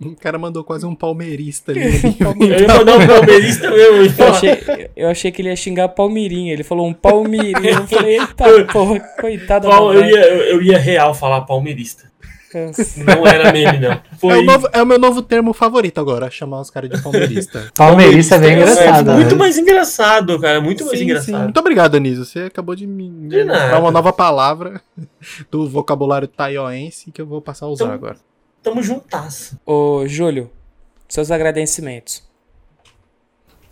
[0.12, 1.80] O cara mandou quase um palmeirista ali.
[2.20, 4.14] Eu ia mandar um palmeirista mesmo.
[4.22, 4.58] eu achei,
[4.96, 6.52] eu achei que ele ia xingar Palmeirinha.
[6.52, 7.72] Ele falou um Palmeirinha.
[7.72, 12.10] Eu falei, eita porra, coitada da Pau- eu, ia, eu, eu ia real falar palmeirista.
[12.54, 13.92] Não era meme, não.
[13.92, 17.00] É Foi o, novo- é o meu novo termo favorito agora, chamar os caras de
[17.02, 17.70] palmeirista.
[17.74, 19.12] Palmeirista é bem É, engraçado.
[19.12, 19.38] muito né?
[19.38, 20.60] mais engraçado, cara.
[20.60, 21.34] Muito mais Sim, engraçado.
[21.38, 21.42] sim.
[21.44, 22.26] Muito obrigado, Anísio.
[22.26, 24.82] Você acabou de me De dar uma nova palavra
[25.50, 28.16] do vocabulário taioense que eu vou passar a usar Então- agora.
[28.62, 29.54] Tamo juntas.
[29.66, 30.50] Ô, Júlio,
[31.08, 32.22] seus agradecimentos.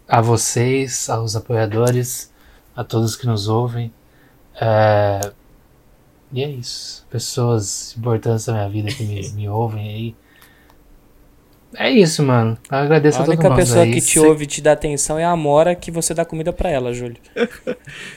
[0.09, 2.33] a vocês, aos apoiadores,
[2.75, 3.93] a todos que nos ouvem.
[4.61, 5.33] É,
[6.33, 7.07] E é isso.
[7.11, 10.17] Pessoas importantes da minha vida que me, me ouvem aí.
[11.77, 12.59] É isso, mano.
[12.71, 13.93] Eu agradeço A a, todo única mundo pessoa aí.
[13.93, 16.53] que te Se- ouve e te dá atenção é a Amora que você dá comida
[16.53, 17.17] pra ela, Júlio.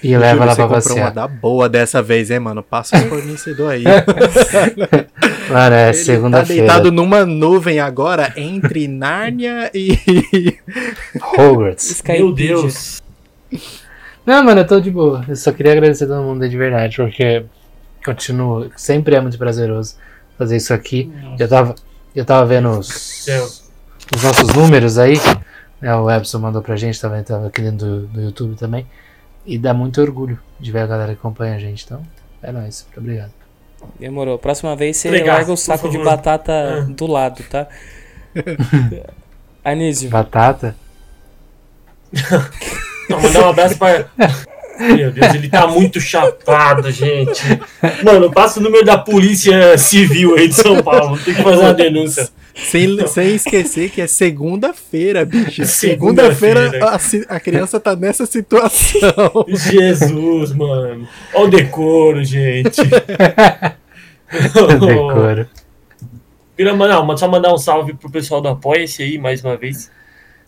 [0.03, 1.11] E leva Júlio, lá você pra comprou uma passear.
[1.11, 2.63] da boa dessa vez, hein, mano?
[2.63, 3.83] Passa o fornecedor aí.
[5.49, 6.61] Mano, é tá segunda-feira.
[6.63, 10.57] deitado numa nuvem agora entre Nárnia e.
[11.37, 11.91] Hogwarts.
[11.91, 12.23] Skypedia.
[12.25, 12.33] Meu
[12.63, 13.01] Deus.
[14.25, 15.23] Não, mano, eu tô de boa.
[15.27, 17.43] Eu só queria agradecer a todo mundo de verdade, porque
[18.05, 18.71] continuo.
[18.75, 19.95] Sempre é muito prazeroso
[20.37, 21.11] fazer isso aqui.
[21.37, 21.75] Eu tava,
[22.15, 23.27] eu tava vendo os,
[24.13, 25.15] os nossos números aí.
[25.81, 28.87] Né, o Epson mandou pra gente, também tava aqui dentro do, do YouTube também.
[29.45, 31.83] E dá muito orgulho de ver a galera que acompanha a gente.
[31.85, 32.01] Então,
[32.41, 32.85] é nóis.
[32.87, 33.31] Muito obrigado.
[33.99, 34.37] Demorou.
[34.39, 36.81] Próxima vez você Obrigado, larga o saco de batata Ah.
[36.89, 37.67] do lado, tá?
[39.63, 40.75] Anísio, Batata.
[43.09, 44.05] Não, mandar um abraço pra.
[44.79, 47.41] Meu Deus, ele tá muito chapado, gente.
[48.03, 51.17] Mano, passa o número da polícia civil aí de São Paulo.
[51.19, 52.29] Tem que fazer uma denúncia.
[52.55, 55.65] Sem, sem esquecer que é segunda-feira, bicho.
[55.65, 56.69] Segunda-feira.
[56.71, 59.45] Segunda-feira a, a criança tá nessa situação.
[59.47, 61.07] Jesus, mano.
[61.33, 62.81] Olha o decoro, gente.
[64.79, 65.47] Decoro.
[66.55, 69.91] Queria mandar, só mandar um salve pro pessoal do Apoia-se aí, mais uma vez.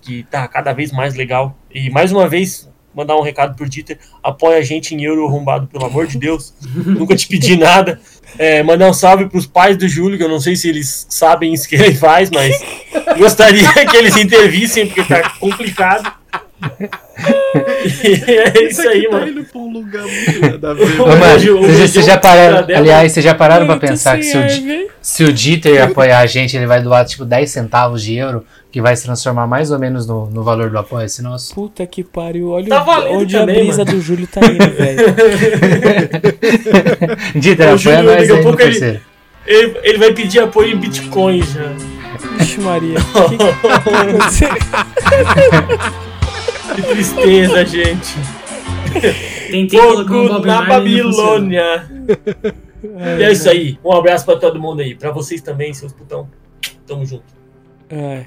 [0.02, 1.58] Que tá cada vez mais legal.
[1.74, 4.00] E mais uma vez, mandar um recado pro Dieter.
[4.24, 6.54] Apoia a gente em euro arrombado, pelo amor de Deus.
[6.74, 8.00] Nunca te pedi nada.
[8.38, 11.54] É, mandar um salve pros pais do Júlio, que eu não sei se eles sabem
[11.54, 12.60] isso que ele faz, mas
[13.18, 16.12] gostaria que eles intervissem, porque tá complicado.
[18.04, 19.28] E é isso aí, tá mano.
[19.30, 21.00] indo pra um lugar muito nada a ver.
[21.00, 24.24] Ô, Ô, mano, Hoje vocês, vocês já pararam, aliás, vocês já pararam pra pensar que
[24.24, 24.42] se o,
[25.02, 28.46] se o Dieter apoiar a gente, ele vai doar tipo 10 centavos de euro,
[28.76, 31.56] que vai se transformar mais ou menos no, no valor do apoio-se nosso?
[31.56, 32.50] Puta que pariu.
[32.50, 33.98] Olha Tá valendo onde também, a brisa mano.
[33.98, 35.06] do Júlio tá indo, velho.
[37.72, 39.00] Ô, apoia nós aí, pouco ele-.
[39.48, 41.72] Ele, ele vai pedir apoio em Bitcoin já.
[42.38, 42.98] Vixe, Maria.
[43.16, 43.46] Que que
[44.70, 44.86] tá?
[46.76, 48.14] Que tristeza, gente.
[49.52, 50.68] Tentei um Fogo na e.
[50.68, 51.90] Babilônia.
[52.84, 53.80] E é isso aí.
[53.86, 54.96] Um abraço pra todo mundo aí.
[54.96, 56.28] Pra vocês também, seus putão.
[56.86, 57.24] Tamo junto.
[57.90, 58.26] Ai.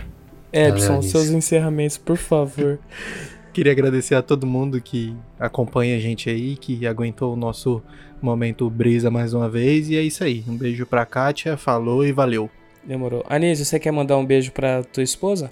[0.53, 2.79] Edson, seus encerramentos, por favor.
[3.53, 7.83] Queria agradecer a todo mundo que acompanha a gente aí, que aguentou o nosso
[8.23, 9.89] momento brisa mais uma vez.
[9.91, 10.45] E é isso aí.
[10.49, 12.49] Um beijo pra Kátia, falou e valeu.
[12.85, 13.25] Demorou.
[13.29, 15.51] Anísio, você quer mandar um beijo pra tua esposa?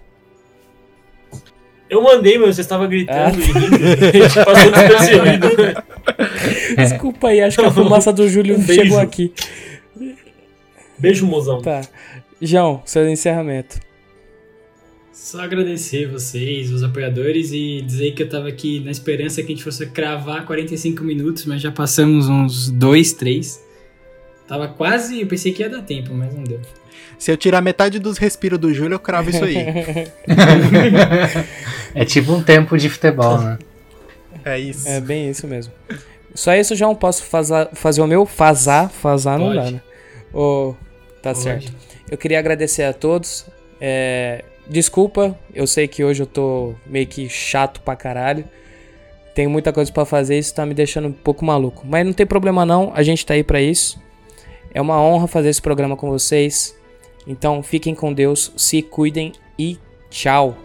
[1.91, 3.31] Eu mandei, meu, você estava gritando Ah.
[3.31, 3.77] e rindo.
[4.07, 5.49] A gente passou despercebido.
[6.77, 8.83] Desculpa aí, acho que a fumaça do Júlio Um beijo.
[8.83, 9.33] chegou aqui.
[10.99, 11.61] Beijo, mozão.
[11.61, 11.83] Tá.
[12.41, 13.79] João, seu encerramento.
[15.17, 19.55] Só agradecer vocês, os apoiadores, e dizer que eu tava aqui na esperança que a
[19.57, 23.65] gente fosse cravar 45 minutos, mas já passamos uns 2, 3.
[24.47, 25.23] Tava quase.
[25.23, 26.61] Eu pensei que ia dar tempo, mas não deu.
[27.19, 29.57] Se eu tirar metade dos respiros do Júlio, eu cravo isso aí.
[31.95, 33.59] É tipo um tempo de futebol, né?
[34.45, 34.87] É isso.
[34.87, 35.73] É bem isso mesmo.
[36.35, 38.27] Só isso já não posso fazer, fazer o meu?
[38.27, 39.81] Fazar, fazar não dá, né?
[40.31, 40.75] Ô,
[41.23, 41.43] tá Pode.
[41.43, 41.73] certo.
[42.11, 43.47] Eu queria agradecer a todos.
[43.81, 48.45] É, desculpa, eu sei que hoje eu tô meio que chato pra caralho.
[49.35, 51.87] Tenho muita coisa pra fazer, isso tá me deixando um pouco maluco.
[51.87, 54.01] Mas não tem problema não, a gente tá aí pra isso.
[54.73, 56.77] É uma honra fazer esse programa com vocês.
[57.27, 59.79] Então fiquem com Deus, se cuidem e
[60.11, 60.57] tchau.